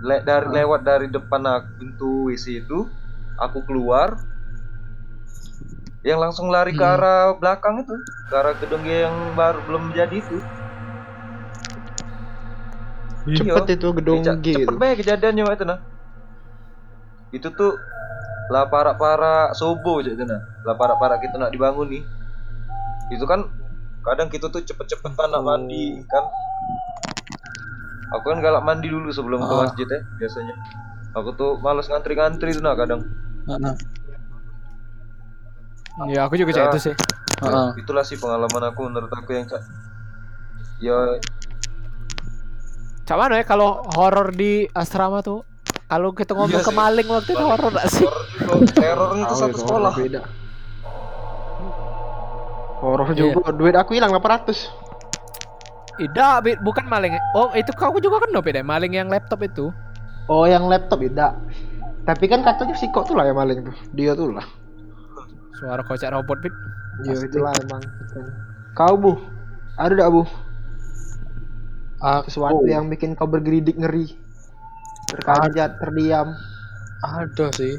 [0.00, 2.88] le- dari lewat dari depan aku pintu WC itu
[3.36, 4.16] aku keluar
[6.06, 6.94] yang langsung lari ke Hmm.
[6.94, 7.94] arah belakang itu.
[8.30, 10.38] Ke arah gedung yang baru belum jadi itu.
[13.26, 14.74] Cepet itu gedung Iya, G cepet itu.
[14.78, 15.78] banget kejadiannya itu nah.
[17.34, 17.74] Itu tuh
[18.54, 20.38] lah para para sobo aja itu nah.
[20.62, 22.02] Lah para para kita nak dibangun nih.
[23.10, 23.50] Itu kan
[24.06, 26.22] kadang kita tuh cepet-cepetan nak mandi kan.
[28.14, 29.66] Aku kan galak mandi dulu sebelum ke Ah.
[29.66, 30.54] masjid ya biasanya.
[31.18, 33.02] Aku tuh males ngantri-ngantri itu nah kadang.
[33.50, 33.74] Heeh.
[36.06, 36.68] Ya aku juga Ya.
[36.68, 36.94] itu sih.
[37.36, 37.68] Heeh.
[37.76, 39.60] itulah sih pengalaman aku menurut aku yang cak
[40.80, 41.20] ya
[43.04, 45.44] Cak mana ya kalau horor di asrama tuh
[45.84, 48.08] kalau kita ngomong Iya ke maling waktu itu horor gak sih?
[48.72, 50.20] terornya itu satu itu, sekolah beda.
[52.76, 53.32] Horor Iya.
[53.32, 54.68] juga, duit aku hilang 800.
[55.96, 56.58] Tidak, Bit.
[56.60, 57.16] bukan maling.
[57.32, 59.72] Oh, itu kau juga kan deh maling yang laptop itu.
[60.26, 61.36] Oh, yang laptop beda.
[62.04, 63.76] Tapi kan katanya si kok tuh lah yang maling tuh.
[63.92, 64.44] Dia tuh lah.
[65.56, 66.54] Suara kocak robot, Bit.
[67.04, 67.82] Iya, itulah emang.
[68.76, 69.16] Kau, Bu.
[69.76, 70.22] Ada enggak, Bu?
[71.96, 74.12] Aku Sesuatu yang bikin kau bergeridik ngeri.
[75.08, 76.36] Terkajat, terdiam.
[77.00, 77.76] ada sih.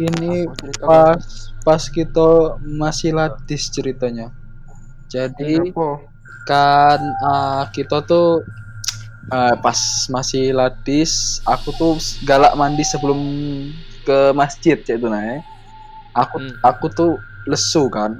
[0.00, 0.48] Ini
[0.80, 4.32] pas pas kita masih latih ceritanya.
[5.08, 5.72] Jadi
[6.48, 8.40] kan ah, kita tuh
[9.28, 11.92] eh, pas masih ladis aku tuh
[12.24, 13.20] galak mandi sebelum
[14.08, 15.38] ke masjid cek itu nah ya.
[16.18, 16.54] Aku Hmm.
[16.60, 17.12] aku tuh
[17.46, 18.18] lesu kan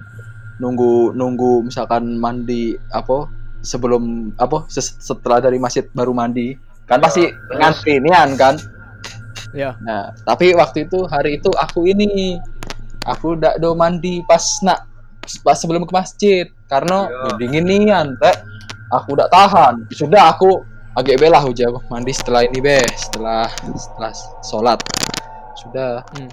[0.58, 3.26] nunggu nunggu misalkan mandi apa
[3.60, 6.54] sebelum apa setelah dari masjid baru mandi
[6.86, 8.54] kan pasti ngantri nian kan
[9.50, 9.72] Ya.
[9.80, 12.36] nah tapi waktu itu hari itu aku ini
[13.02, 14.84] aku udah do mandi pas nak
[15.40, 17.32] pas sebelum ke masjid karena Iya.
[17.40, 18.44] dingin nian Rek.
[18.92, 24.78] aku udah tahan sudah aku agak belah uja mandi setelah ini be setelah setelah sholat
[25.56, 26.28] sudah Hmm.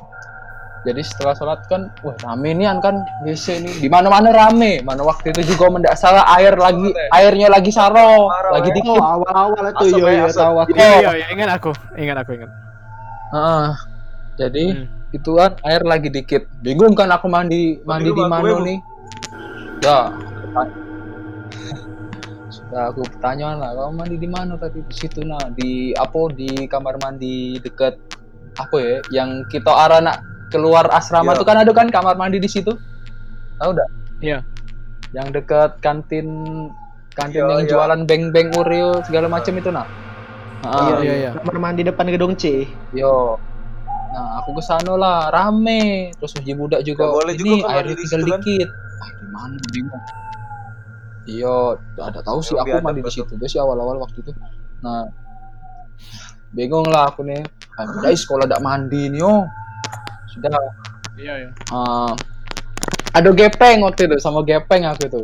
[0.85, 5.01] Jadi setelah sholat kan wah rame nian kan WC ini di mana mana rame mana
[5.01, 8.85] waktu itu juga mendak salah air lagi airnya lagi saro lagi weh.
[8.85, 10.41] Oh, dikit awal-awal itu yo ya, yo asap.
[10.45, 10.69] tahu aku.
[10.77, 12.51] Iya, iya, iya, ingat aku, ingat aku ingat.
[13.33, 13.73] Ah,
[14.37, 14.87] jadi Hmm.
[15.15, 18.79] itu kan air lagi dikit bingung kan aku mandi mandi di mana nih
[19.81, 20.11] ya
[22.51, 26.67] sudah aku bertanya lah kamu mandi di mana tadi di situ nah di apa di
[26.67, 27.95] kamar mandi deket
[28.59, 30.19] apa ya yang kita arah nak
[30.53, 31.39] keluar asrama Iya.
[31.41, 32.73] tuh kan ada kan kamar mandi di situ
[33.57, 33.89] tahu dah
[34.21, 34.39] Iya.
[35.15, 36.27] yang deket kantin
[37.15, 37.71] kantin Iya, yang iya.
[37.71, 39.87] jualan beng-beng Oreo segala macam itu nah
[40.65, 41.31] Ah, iya, iya.
[41.37, 42.65] Kamar mandi depan gedung C.
[42.89, 43.37] Yo.
[44.17, 46.09] Nah, aku ke sana lah, rame.
[46.17, 47.05] Terus uji budak juga.
[47.05, 48.69] Nggak boleh ini juga airnya tinggal kan?" dikit.
[48.73, 50.03] Ah, di mana bingung.
[51.29, 51.57] Iya,
[52.01, 54.31] ada tahu sih aku mandi di situ guys awal-awal waktu itu.
[54.81, 55.05] Nah,
[56.49, 57.45] bingung lah aku nih.
[57.77, 59.45] Ah, udah sekolah tidak mandi nih, oh.
[60.35, 60.51] Sudah.
[61.15, 61.49] Iya, iya.
[61.71, 62.11] ah,
[63.15, 65.23] ada gepeng waktu itu sama gepeng aku itu.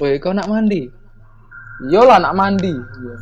[0.00, 0.88] Woi, kau nak mandi?
[1.92, 2.72] Lah nak mandi.
[2.72, 3.16] Iya.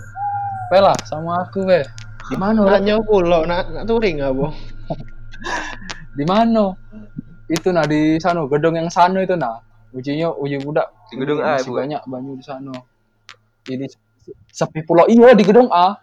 [0.70, 1.82] Pe lah sama aku weh.
[2.30, 2.62] Di mana?
[2.64, 2.86] Lek?
[2.86, 4.54] Nanya pula nak nak touring nggak, Bang?
[6.18, 6.76] di mana
[7.48, 9.60] itu nah di sana gedung yang sana itu nah
[9.92, 11.76] ujinya uji budak Di gedung A, masih Bu.
[11.76, 12.72] banyak banyu di sana
[13.68, 13.86] ini
[14.48, 15.96] sepi pulau iya di gedung A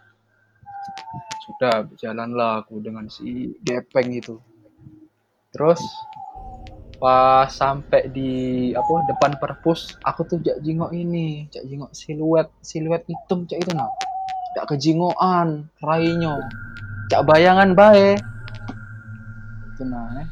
[1.46, 4.38] sudah berjalanlah aku dengan si gepeng itu
[5.50, 5.80] terus
[7.00, 8.30] pas sampai di
[8.76, 13.72] apa depan perpus aku tuh jak jingok ini jak jingok siluet siluet hitam cak itu
[13.72, 13.88] nah
[14.50, 16.42] jak kejingoan rainya.
[17.06, 18.18] Cak bayangan bae.
[19.74, 20.26] Itu nah eh.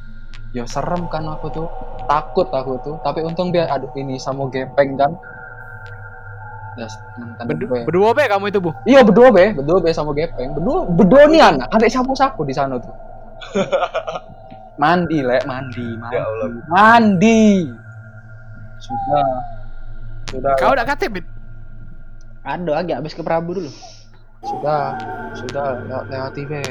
[0.54, 1.66] ya serem kan aku tuh.
[2.11, 2.98] Takut aku tuh.
[3.02, 5.14] Tapi untung biar aduh ini sama gepeng kan.
[6.78, 6.87] Ya
[7.18, 7.81] mantan Berdu- gue.
[7.87, 8.70] berdua be kamu itu bu?
[8.87, 10.54] iya berdua be berdua be sama gepeng.
[10.54, 11.66] Berdua berdua nih anak.
[11.74, 12.94] Ada sapu sapu di sana tuh
[14.78, 16.16] mandi lek mandi mandi.
[16.16, 16.48] Ya Allah.
[16.70, 17.46] mandi.
[18.78, 19.30] Sudah.
[20.30, 20.54] Sudah.
[20.56, 21.18] Kau udah KTP?
[22.46, 23.70] Ada lagi habis ke Prabu dulu.
[24.38, 24.94] sudah
[25.34, 25.82] sudah.
[25.84, 26.62] Lewat lewati be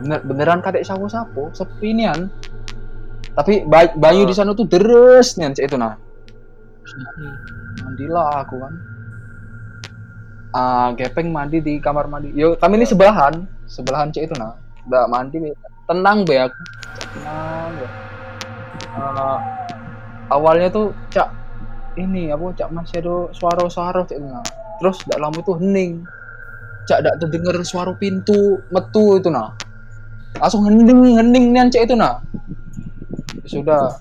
[0.00, 2.32] Bener, beneran kadek sapu sapu sepi nian
[3.36, 6.00] tapi bay- bayu di sana tuh deres nian cek itu nah.
[6.88, 7.36] Hmm.
[7.84, 8.74] mandilah aku kan
[10.50, 12.32] ah gepeng mandi di kamar mandi.
[12.32, 13.44] Yo kami ini sebelahan.
[13.68, 14.56] Sebelahan cek itu nah.
[14.88, 15.52] Udah mandi be.
[15.90, 16.60] Tenang be aku
[17.18, 17.86] tenang be.
[18.94, 19.42] Ah,
[20.30, 21.26] awalnya tuh cak
[21.98, 24.46] ini apa cak masih ada suara-suara itu nah
[24.78, 26.06] terus dak lama itu hening.
[26.86, 29.50] Cak dak terdengar suara pintu metu itu nah.
[30.38, 32.22] Langsung hening hening nian cek itu nah.
[33.44, 33.98] Sudah.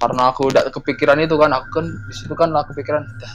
[0.00, 3.32] Karena aku udah kepikiran itu kan aku kan di situ kan lah kepikiran dah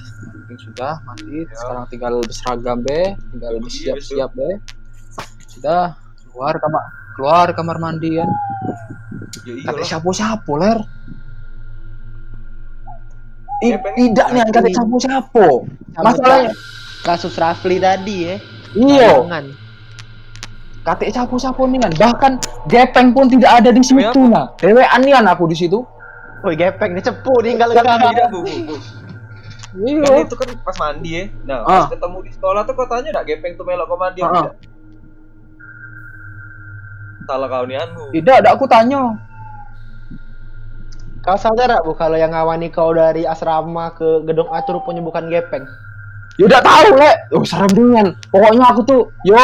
[0.56, 1.46] sudah mandi.
[1.54, 3.14] Sekarang tinggal berseragam be.
[3.32, 4.50] Tinggal Bagus, bersiap-siap be.
[5.46, 5.94] Sudah
[6.26, 8.30] keluar kamar keluar kamar mandi kan
[9.46, 9.88] Ya kata iyalah.
[9.88, 10.80] sapu-sapu ler
[13.58, 15.48] I, pengen- tidak nih kata sapu-sapu
[15.90, 16.52] Sama masalahnya
[17.02, 18.36] kasus Rafli tadi ya.
[18.74, 19.46] iyo Bayangan.
[20.84, 22.34] kata sapu-sapu nih kan bahkan
[22.66, 25.82] gepeng pun tidak ada di situ nah dewean nian aku di situ
[26.42, 28.76] Woi, gepeng dia cepu tinggal Kan Bu, Bu, Bu.
[29.82, 31.24] iya Kan itu kan pas mandi ya.
[31.44, 31.84] Nah, Ah.
[31.84, 34.46] pas ketemu di sekolah tuh katanya enggak gepeng tuh melok ke mandi Ah, ah.
[37.26, 38.14] Salah kau nianmu.
[38.14, 39.18] tidak ada aku tanya
[41.26, 45.02] Kau sadar gak, Bu, kalau yang ngawani kau dari asrama ke gedung A itu rupanya
[45.02, 45.66] bukan gepeng?
[46.38, 47.18] Ya udah tahu lek.
[47.34, 48.14] Oh serem dengan.
[48.30, 49.42] Pokoknya aku tuh yo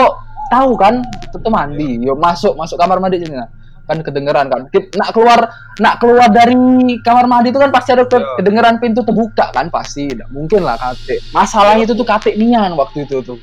[0.54, 1.02] tahu kan
[1.34, 1.98] tuh mandi.
[2.06, 3.50] Yo masuk masuk kamar mandi sini nah.
[3.90, 4.70] Kan kedengeran kan.
[4.70, 5.40] Nak keluar
[5.82, 6.54] nak keluar dari
[7.02, 10.06] kamar mandi itu kan pasti ada ke- kedengeran pintu terbuka kan pasti.
[10.06, 11.18] Tidak mungkin lah kate.
[11.34, 13.42] Masalahnya itu tuh kate nian waktu itu tuh.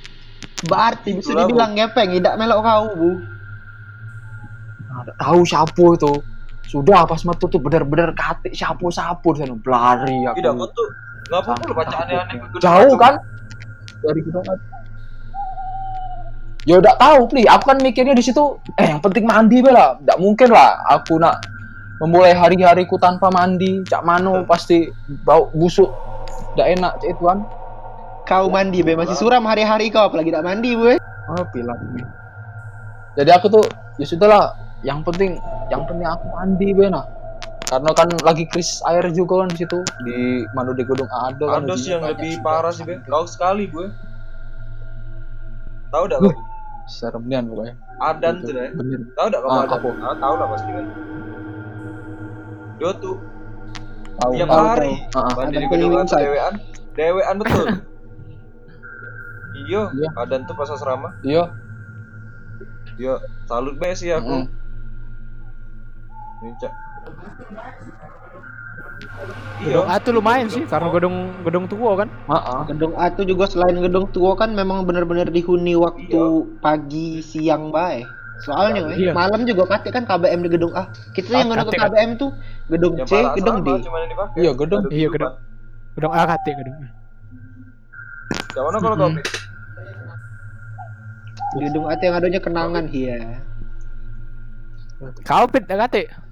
[0.71, 1.43] Berarti bisa Bu.
[1.43, 3.11] dibilang gepeng, tidak melok kau, Bu.
[5.05, 6.13] Nggak tahu siapa itu.
[6.69, 10.37] Sudah pas metu tuh bener-bener kate sapu-sapu di sana belari aku.
[10.37, 10.89] Tidak, kau tuh
[11.29, 13.15] enggak apa-apa lu baca aneh-aneh ke gedung Jauh kan?
[14.05, 14.65] Dari gedung satu.
[16.69, 17.49] Ya udah tahu, Pli.
[17.49, 19.97] Aku kan mikirnya di situ, eh yang penting mandi bela.
[19.97, 21.41] Tidak mungkin lah aku nak
[22.05, 23.81] memulai hari-hariku tanpa mandi.
[23.89, 24.85] Cak Mano pasti
[25.25, 25.89] bau busuk.
[26.53, 27.41] Tidak enak, cak itu kan.
[28.29, 31.77] kau mandi be masih suram hari-hari kau apalagi tidak mandi be Oh, bilang.
[33.17, 33.65] Jadi aku tuh
[34.01, 35.37] ya sudahlah, yang penting
[35.69, 37.05] yang penting aku mandi be nah.
[37.65, 40.17] Karena kan lagi krisis air juga kan di situ di
[40.51, 42.97] mana di gedung Ado kan Ada sih yang lebih parah sih, Be.
[42.97, 43.93] sampai- Kau sekali, gue.
[45.91, 46.33] Tahu kau?
[46.87, 47.77] Seremnian pokoknya.
[47.99, 48.69] Adan Itu tuh deh.
[49.13, 49.81] Tahu enggak kamu Ah, Adan?
[50.01, 50.85] Ah, tahu lah pasti kan.
[52.79, 53.17] Dia tuh
[54.17, 54.65] Tahu tiap tahu.
[54.65, 55.33] hari Ah, ah.
[55.37, 56.25] mandi di gedung Inside.
[56.25, 56.55] dewean.
[56.95, 57.67] Dewean betul.
[59.59, 60.09] Iya, Iya.
[60.17, 61.13] Adan tuh pas asrama.
[61.21, 61.53] Iya.
[62.97, 63.15] Iya,
[63.45, 64.25] salut be sih aku.
[64.41, 64.57] Mm.
[66.43, 66.73] Nincak.
[69.59, 72.09] Gedung A tuh lumayan sih karena gedung gedung tua kan.
[72.31, 72.63] Ah.
[72.67, 78.07] gedung A tuh juga selain gedung tua kan memang benar-benar dihuni waktu pagi siang bae
[78.39, 79.11] soalnya Iya.
[79.11, 81.91] malam juga kate kan KBM di gedung A kita yang ngedung ke kan.
[81.91, 82.31] KBM tuh
[82.71, 83.69] gedung C gedung D.
[84.39, 84.83] Iya, gedung.
[84.95, 85.35] Iya, gedung.
[85.99, 86.77] Gedung A kate gedung.
[86.79, 86.87] A.
[88.55, 89.19] Yang mana kalau kau Mm-mm.
[89.19, 89.23] Be?
[91.67, 93.43] gedung A yang adanya kenangan iya
[95.27, 96.28] Kau pit kate.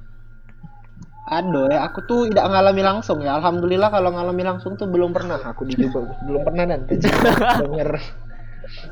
[1.27, 3.35] Aduh ya, aku tuh tidak ngalami langsung ya.
[3.43, 6.87] Alhamdulillah kalau ngalami langsung tuh belum pernah aku di belum pernah dan
[7.62, 7.91] denger.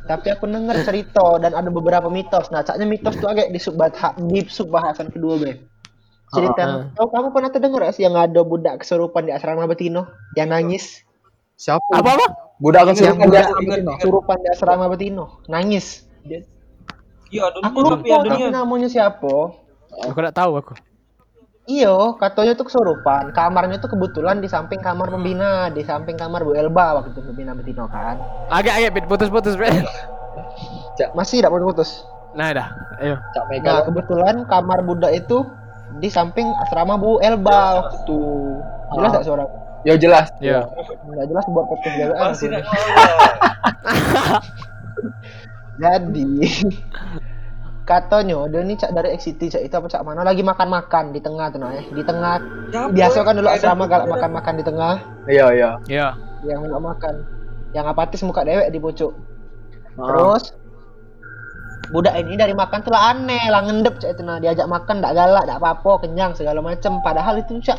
[0.06, 2.50] Tapi aku denger cerita dan ada beberapa mitos.
[2.50, 5.62] Nah, caknya mitos tuh agak di subbat di subbahasan kedua be.
[6.34, 9.70] Cerita Ah, yang, oh, kamu pernah terdengar gak sih yang ada budak kesurupan di asrama
[9.70, 11.06] Betino yang nangis?
[11.54, 11.86] Siapa?
[11.94, 12.26] Apa apa?
[12.58, 16.02] Budak kan Yang suruh budak dia kesurupan di asrama Betino, nangis.
[16.26, 16.42] Dia-
[17.30, 19.34] Iya, ada Aku lupa ada namanya siapa.
[20.06, 20.74] Aku enggak tahu aku.
[21.64, 23.32] Iyo, katanya tuh kesurupan.
[23.32, 27.56] Kamarnya tuh kebetulan di samping kamar pembina, di samping kamar Bu Elba waktu itu pembina
[27.56, 28.20] Betino kan.
[28.52, 29.72] Agak agak pit putus-putus pit.
[31.16, 32.04] Masih tidak putus.
[32.36, 32.68] Nah, dah.
[33.00, 33.16] Ayo.
[33.32, 33.64] Cak Mega.
[33.64, 35.40] Nah, kebetulan kamar budak itu
[36.04, 38.20] di samping asrama Bu Elba waktu itu.
[38.92, 39.14] Jelas Ah.
[39.16, 39.44] tak suara?
[39.88, 40.28] Ya jelas.
[40.44, 40.68] Ya.
[41.08, 42.28] Enggak jelas buat podcast jagaan.
[42.28, 42.48] Masih.
[45.74, 46.28] Jadi
[47.84, 51.52] katanya dia nih cak dari XCT cak itu apa cak mana lagi makan-makan di tengah
[51.52, 51.84] tuh nah, eh.
[51.92, 52.40] di tengah
[52.72, 54.94] Ya, biasa kan dulu asrama galak makan-makan di tengah
[55.28, 55.70] Iya, iya.
[55.86, 56.08] Ya.
[56.48, 57.14] yang nggak makan
[57.76, 59.12] yang apatis muka dewek di pucuk
[59.94, 60.10] Ah.
[60.10, 60.50] Terus
[61.94, 65.14] budak ini dari makan tuh lah aneh, lah ngendep cak itu nah diajak makan ndak
[65.14, 66.98] galak, ndak apa-apa, kenyang segala macem.
[66.98, 67.78] Padahal itu cak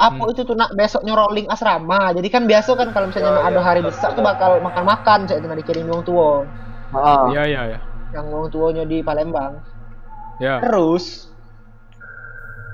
[0.00, 0.32] apa Hmm.
[0.32, 2.16] itu tuh nak besoknya rolling asrama.
[2.16, 3.66] Jadi kan biasa kan kalau misalnya Oh, nak ada iya.
[3.68, 6.48] hari besar tuh bakal makan-makan cak itu nah dikirim wong tua.
[6.96, 7.28] Ah.
[7.28, 7.78] Ya, ya, ya.
[8.12, 9.60] Yang wong tuanya di Palembang.
[10.40, 10.60] Ya.
[10.60, 11.32] Terus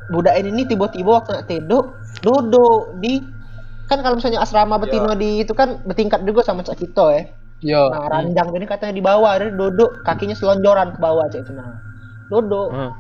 [0.09, 1.93] budak ini nih tiba-tiba waktu nak tidur
[2.25, 3.21] duduk di
[3.89, 7.23] kan kalau misalnya asrama betina di itu kan bertingkat juga sama cak kita ya.
[7.59, 7.83] Iya.
[7.91, 11.83] Nah, ranjang ini katanya di bawah, dia duduk, kakinya selonjoran ke bawah cek itu nah.
[12.31, 12.71] Duduk.
[12.71, 12.93] Hmm.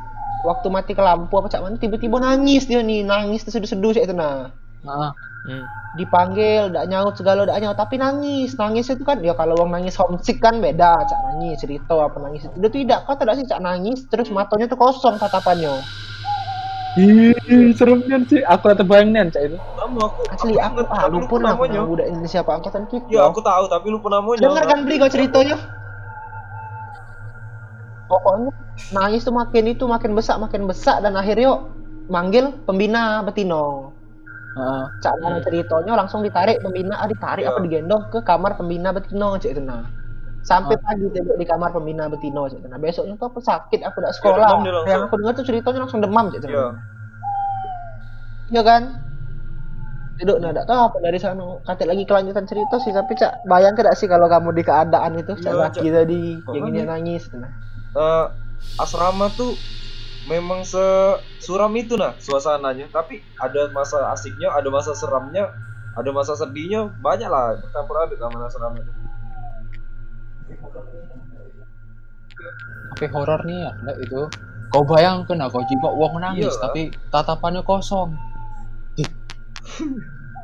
[0.46, 4.14] Waktu mati ke lampu apa cak mana tiba-tiba nangis dia nih, nangis terseduh-seduh cek itu
[4.16, 4.50] nah.
[4.86, 5.14] Ah.
[5.48, 5.64] Hmm.
[5.96, 8.58] Dipanggil, ndak nyaut segala ndak nyaut, tapi nangis.
[8.58, 12.44] Nangis itu kan ya kalau orang nangis homesick kan beda, cak nangis cerita apa nangis
[12.44, 12.54] itu.
[12.60, 15.72] Dia tidak, kau tidak sih cak nangis terus matanya tuh kosong tatapannya.
[16.98, 18.42] Ih, seremnian sih.
[18.44, 19.56] Aku ada bayangin cak itu.
[19.56, 21.80] Kamu aku Asli aku, ah tapi lupa nama namanya.
[21.86, 23.06] budak ini siapa angkatan kita.
[23.08, 24.42] Ya aku tahu tapi lupa namanya.
[24.44, 25.56] Dengar kan beli kau ceritanya?
[28.08, 28.50] Pokoknya
[28.92, 31.60] nangis tuh makin itu makin besak makin besak dan akhirnya
[32.08, 33.97] manggil pembina Betino.
[34.58, 34.90] Ah.
[34.98, 37.54] Cak mana ceritanya langsung ditarik pembina, ah ditarik Ya.
[37.54, 39.86] apa digendong ke kamar pembina Betino cek itu nah.
[40.42, 42.78] Sampai pagi tidur di kamar pembina Betino cek itu nah.
[42.82, 44.48] Besoknya tuh aku sakit, aku udah sekolah.
[44.50, 44.90] demam dia langsung.
[44.90, 46.48] Yang aku dengar tuh ceritanya langsung demam cek itu.
[46.50, 46.58] Iya.
[46.58, 46.74] nah.
[48.48, 48.82] Iya kan?
[50.18, 51.46] Duduk nah, tak tahu apa dari sana.
[51.62, 55.38] Kata lagi kelanjutan cerita sih, tapi cak bayang tidak sih kalau kamu di keadaan itu,
[55.38, 56.20] cak Iya, laki tadi
[56.58, 57.30] yang ini nangis.
[57.30, 57.46] Nah.
[57.94, 58.26] Eh,
[58.82, 59.54] asrama tuh
[60.28, 60.84] memang se
[61.40, 65.48] suram itu nah suasananya tapi ada masa asiknya ada masa seramnya
[65.96, 68.92] ada masa sedihnya banyak lah campur aduk sama asrama itu
[72.88, 74.26] Tapi horor nih ya, itu.
[74.74, 76.60] Kau bayangkan aku jika uang nangis Iya.
[76.60, 76.82] tapi
[77.14, 78.14] tatapannya kosong.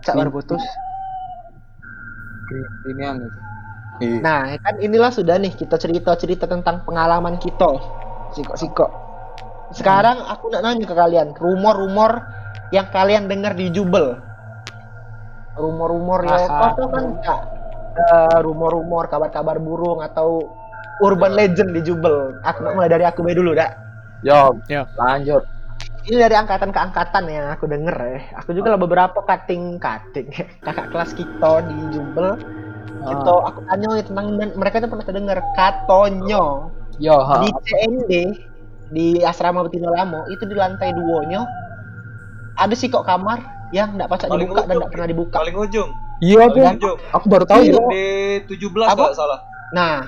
[0.05, 0.63] Cak baru putus.
[2.91, 3.39] Inian itu.
[4.07, 4.19] Ih.
[4.21, 7.67] Nah, kan inilah sudah nih kita cerita-cerita tentang pengalaman kita.
[8.35, 9.04] Siko-siko.
[9.75, 12.23] Sekarang aku nak nanya ke kalian, rumor-rumor
[12.71, 14.19] yang kalian dengar di Jubel.
[15.55, 17.41] Rumor-rumor ya, Ah, tahu kan Kak?
[17.95, 20.51] Eh, rumor-rumor, kabar-kabar burung atau
[21.03, 22.39] urban legend di Jubel.
[22.43, 23.75] Aku nak mulai dari aku dulu, dak.
[24.23, 24.87] Yo, Ya.
[24.99, 25.43] lanjut.
[26.05, 28.21] Ini dari angkatan ke angkatan yang aku denger ya.
[28.45, 30.29] Aku juga lah beberapa cutting-cutting
[30.67, 32.37] kakak kelas kita di Jubel.
[33.05, 37.45] Itu aku tanya ya tentang dan mereka tuh pernah terdengar katonyo Yo, ha.
[37.45, 38.13] di CND
[38.89, 41.45] di asrama Betino Lamo itu di lantai duonya
[42.55, 44.79] ada sih kok kamar yang nggak pacak Paling dibuka dan ujung.
[44.79, 45.37] nggak pernah dibuka.
[45.37, 45.91] paling ujung
[46.23, 46.97] Iya Jom.
[47.11, 47.75] Aku baru tahu Iya.
[47.75, 47.83] ya.
[47.91, 48.07] Di
[48.47, 49.03] 17 Apa?
[49.03, 49.39] nggak salah.
[49.75, 50.07] Nah.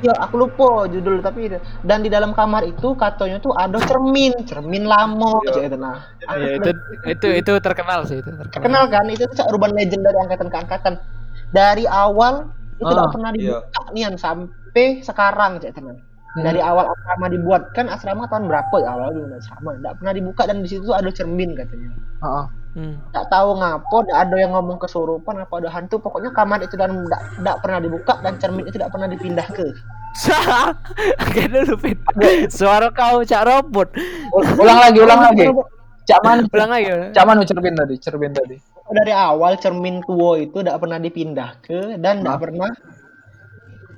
[0.00, 4.84] Ya, aku lupa judul tapi dan di dalam kamar itu katanya tuh ada cermin, cermin
[4.84, 5.50] lamo Iya.
[5.50, 5.98] aja itu nah.
[6.30, 6.70] Iya, itu
[7.06, 8.64] itu itu terkenal sih itu terkenal.
[8.64, 10.94] Kenal kan itu tuh urban legend dari angkatan ke angkatan.
[11.50, 13.60] Dari awal itu Ah, tidak pernah iya.
[13.60, 14.48] dibuka nian sampai
[15.02, 15.96] sekarang cek teman.
[16.30, 16.46] Hmm.
[16.46, 20.42] Dari awal asrama dibuat kan asrama tahun berapa ya awal dulu asrama tidak pernah dibuka
[20.46, 21.90] dan di situ tuh ada cermin katanya.
[22.22, 22.46] Heeh.
[22.70, 22.94] Hmm.
[23.10, 27.56] Tidak tahu ngapo ada yang ngomong kesurupan apa ada hantu pokoknya kamar itu dan tidak
[27.66, 29.66] pernah dibuka dan cermin itu tidak pernah dipindah ke.
[31.26, 31.98] Oke dulu Fit.
[32.50, 33.90] Suara kau cak robot.
[34.30, 35.46] Ul- Ulang lagi, ulang lagi.
[36.06, 36.94] Cak man, Ulang aja.
[37.14, 38.56] Cak man cermin tadi, cermin tadi.
[38.90, 42.42] dari awal cermin tua itu tidak pernah dipindah ke dan tidak Hah?
[42.42, 42.70] pernah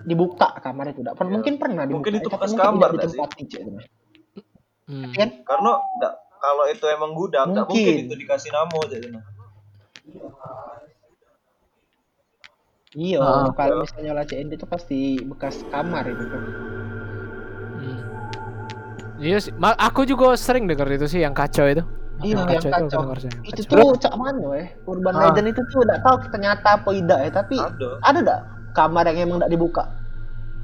[0.04, 3.06] dibuka kamar itu tidak pernah mungkin pernah dibuka Mungkin itu bekas kamar tidak sih?
[3.08, 3.84] ditempati, Cek, teman.
[4.84, 5.10] Hmm.
[5.12, 7.66] kan Karena nggak kalau itu emang gudang, Mungkin.
[7.68, 9.08] mungkin itu dikasih nama jadi.
[12.92, 13.48] iya Ah.
[13.50, 16.42] kalau misalnya lah CND itu pasti bekas kamar itu tuh
[17.74, 17.98] Hmm.
[19.18, 21.82] Iya sih, Ma- aku juga sering denger itu sih yang kacau itu.
[22.20, 23.02] Iya, yang itu aku kacau.
[23.16, 23.78] sih, yang itu kacau.
[23.88, 25.20] tuh cak mana eh urban Ah.
[25.24, 27.88] legend itu tuh tidak tahu ternyata apa tidak ya tapi Ada.
[28.00, 28.38] ada tidak
[28.72, 29.84] kamar yang emang tidak dibuka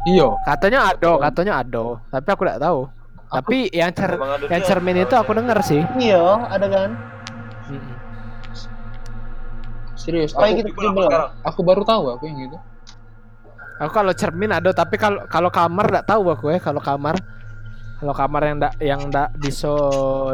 [0.07, 0.31] Iya.
[0.47, 2.81] Katanya ada, katanya ada, tapi aku tidak tahu.
[3.29, 4.17] Tapi yang cer
[4.49, 5.83] yang cermin itu aku denger sih.
[6.01, 6.91] iya ada kan
[7.69, 7.97] Mm-mm.
[9.99, 10.33] Serius.
[10.33, 11.31] Oh, yang Aku, gitu sekarang.
[11.45, 12.57] aku baru tahu aku yang gitu.
[13.85, 16.59] Aku kalau cermin ada, tapi kalau kalau kamar tidak tahu aku ya.
[16.63, 17.15] Kalau kamar,
[18.01, 19.69] kalau kamar yang ndak yang ndak bisa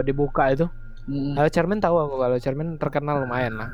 [0.06, 0.68] dibuka itu.
[1.08, 1.34] Mm.
[1.34, 2.14] Kalau cermin tahu aku.
[2.20, 3.70] Kalau cermin terkenal lumayan lah.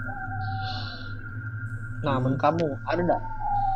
[2.00, 3.20] nah men kamu ada tidak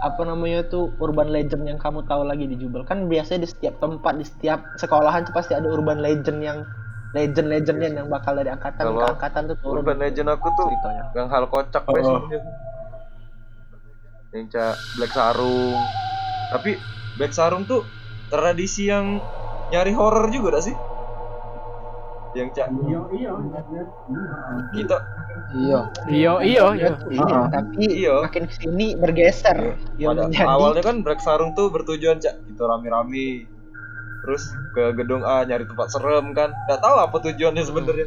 [0.05, 2.85] apa namanya tuh urban legend yang kamu tahu lagi di Jubel.
[2.85, 6.61] Kan biasanya di setiap tempat di setiap sekolahan tuh pasti ada urban legend yang
[7.15, 11.05] legend-legendnya yang bakal dari angkatan ke Kalau angkatan tuh turun Urban legend aku tuh ceritanya.
[11.15, 11.95] yang hal kocak Oh.
[14.35, 15.79] yang cak Black Sarung.
[16.51, 16.71] Tapi
[17.15, 17.87] Black Sarung tuh
[18.29, 19.23] tradisi yang
[19.71, 20.77] nyari horor juga gak sih
[22.35, 22.69] yang cak
[24.73, 24.99] kita
[25.55, 25.87] Iya.
[26.09, 26.91] Iyo iyo iyo.
[27.07, 27.47] Iya, Ah.
[27.47, 28.15] tapi Iya.
[28.21, 33.47] makin ke sini bergeser pada menjadi awalnya kan Black Sarung tuh bertujuan cak kita rame-rame
[34.21, 34.43] terus
[34.73, 38.07] ke gedung A nyari tempat serem kan nggak tahu apa tujuannya sebenarnya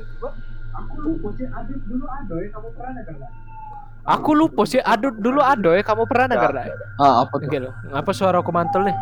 [4.08, 4.80] Aku lupa sih.
[4.80, 5.84] Aduh dulu ada ya.
[5.84, 6.68] Kamu pernah Nggak, nggak?
[6.96, 7.48] Ah, apa tuh?
[7.48, 7.58] Oke.
[7.60, 8.96] Ngapa suara aku mantul nih?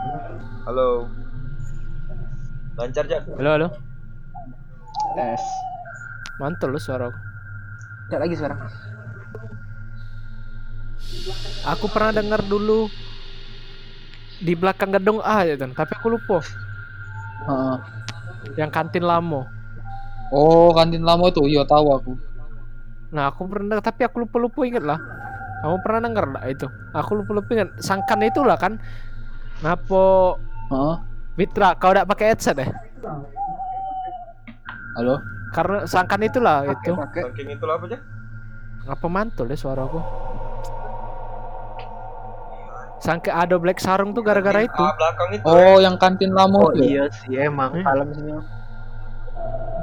[0.66, 1.06] halo
[2.76, 3.68] lancar cak Halo halo.
[5.15, 5.41] Tes
[6.36, 7.19] Mantul loh suara aku.
[8.12, 8.60] Tidak lagi sekarang
[11.65, 12.91] Aku pernah dengar dulu
[14.43, 16.43] di belakang gedung A ya kan, tapi aku lupa.
[17.47, 17.78] Heeh.
[18.60, 19.47] Yang kantin Lamo.
[20.34, 21.45] Oh, kantin lama tuh.
[21.45, 22.13] Iya, tahu aku.
[23.13, 24.97] Nah, aku pernah tapi aku lupa-lupa inget lah.
[25.62, 26.67] Kamu pernah denger enggak itu?
[26.93, 27.69] Aku lupa-lupa inget.
[27.82, 28.82] Sangkan itulah kan.
[29.62, 30.36] Ngapo
[30.73, 30.95] Heeh.
[31.36, 32.67] Mitra, kau udah pakai headset ya?
[34.96, 35.20] Halo.
[35.52, 36.92] Karena sangkan itulah itu.
[36.96, 38.02] pakai saking itulah apa cak
[38.86, 40.00] Ngapa mantul ya suara aku?
[42.98, 44.72] Sangka ada Black Sarung tuh gara-gara itu.
[44.74, 46.82] Belakang itu Oh, yang kantin lama oh tuh.
[46.82, 47.86] iya sih emang Hmm.
[47.86, 48.40] kalau misalnya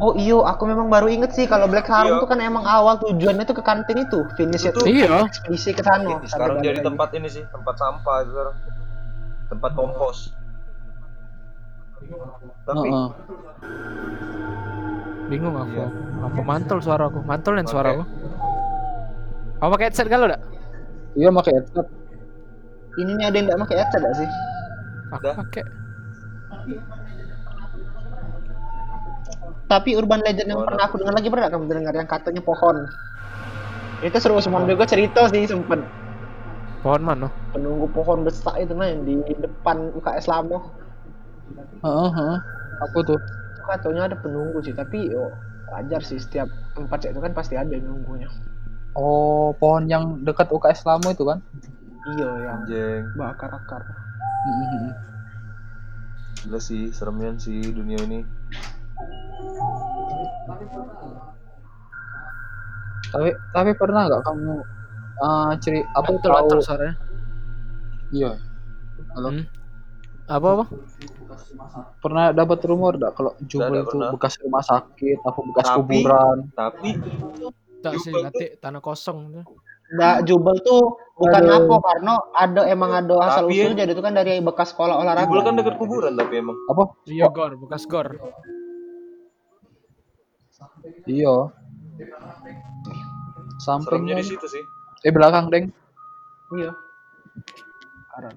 [0.03, 2.23] Oh iyo, aku memang baru inget sih kalau Black Sarung Iya.
[2.25, 5.31] tuh kan emang awal tujuannya tuh ke kantin itu, finish Itu itu Iya.
[5.31, 6.19] ekspedisi ke sana.
[6.27, 8.57] Sekarang jadi tempat ini sih tempat sampah itu sekarang
[9.47, 10.35] tempat kompos
[12.65, 13.07] tapi Heeh.
[15.33, 15.73] Bingung aku.
[15.81, 15.89] Iya.
[16.29, 17.25] Apa mantul suara aku?
[17.25, 18.05] Mantul dan suara aku.
[19.57, 20.43] Kau pakai headset galau enggak?
[21.17, 21.87] Iya, pakai headset.
[23.01, 24.29] Ini nih ada yang nggak pakai headset nggak sih?
[25.17, 25.35] Aku Udah.
[25.41, 25.65] pakai.
[29.73, 32.77] Tapi urban legend yang pernah aku dengar lagi pernah kamu dengar yang katanya pohon.
[34.05, 35.81] Itu seru semua juga cerita sih sempet
[36.83, 37.31] Pohon mana?
[37.55, 40.59] penunggu pohon besar itu nah yang di depan UKS Lamo.
[41.87, 42.39] Heeh, heeh.
[42.83, 43.21] Apa tuh?
[43.63, 45.31] Itu katanya ada penunggu sih, tapi yo
[45.71, 48.27] wajar sih setiap tempat itu kan pasti ada yang nunggunya.
[48.99, 51.39] Oh, pohon yang dekat UKS lama itu kan?
[52.19, 53.87] Iya yang anjing bakar akar.
[53.87, 54.95] Heeh, heeh.
[56.43, 58.27] gila sih seremian sih dunia ini
[63.15, 64.67] Tapi tapi pernah nggak kamu
[65.23, 66.67] uh, ceri apa Mantul, tahu?
[66.67, 66.95] suaranya.
[68.11, 68.35] Iya.
[69.15, 69.31] Halo.
[69.31, 69.62] Hmm.
[70.33, 70.65] Apa apa?
[72.01, 74.11] Pernah dapat rumor nggak kalau Jubel itu pernah.
[74.11, 76.37] bekas rumah sakit apa bekas Tapi- kuburan?
[76.55, 76.91] tapi
[77.83, 79.43] Tak sih, nanti tanah kosong.
[79.93, 81.59] Nggak jubel tuh bukan Aduh.
[81.59, 85.27] apa karena ada emang ada asal jadi itu kan dari bekas sekolah olahraga.
[85.27, 86.95] Jubel kan dekat kuburan tapi emang Apa?
[87.05, 88.09] Iya, gor, bekas gor.
[91.05, 91.51] Iya.
[93.59, 94.63] sampingnya di situ sih
[95.03, 95.71] eh belakang deng
[96.53, 96.71] Iya.
[98.09, 98.31] Karena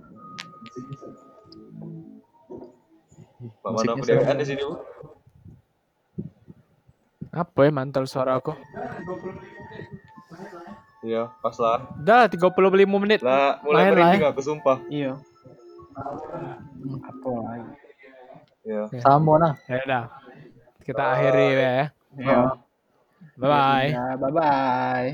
[3.56, 4.38] Pak mana Musiknya pedean serem.
[4.38, 4.76] di sini bu
[7.32, 8.54] Apa ya mantel suara aku?
[11.02, 12.50] iya pas lah Udah 35
[12.98, 13.20] menit.
[13.22, 15.14] lah mulai Main lah, merinding aku sumpah iya.
[17.02, 17.72] Apa lagi?
[18.66, 20.04] ya sama nah Ya udah.
[20.82, 21.70] Kita akhiri ya.
[22.16, 22.38] Iya.
[23.36, 23.88] Bye bye.
[23.90, 25.10] Ya, bye bye.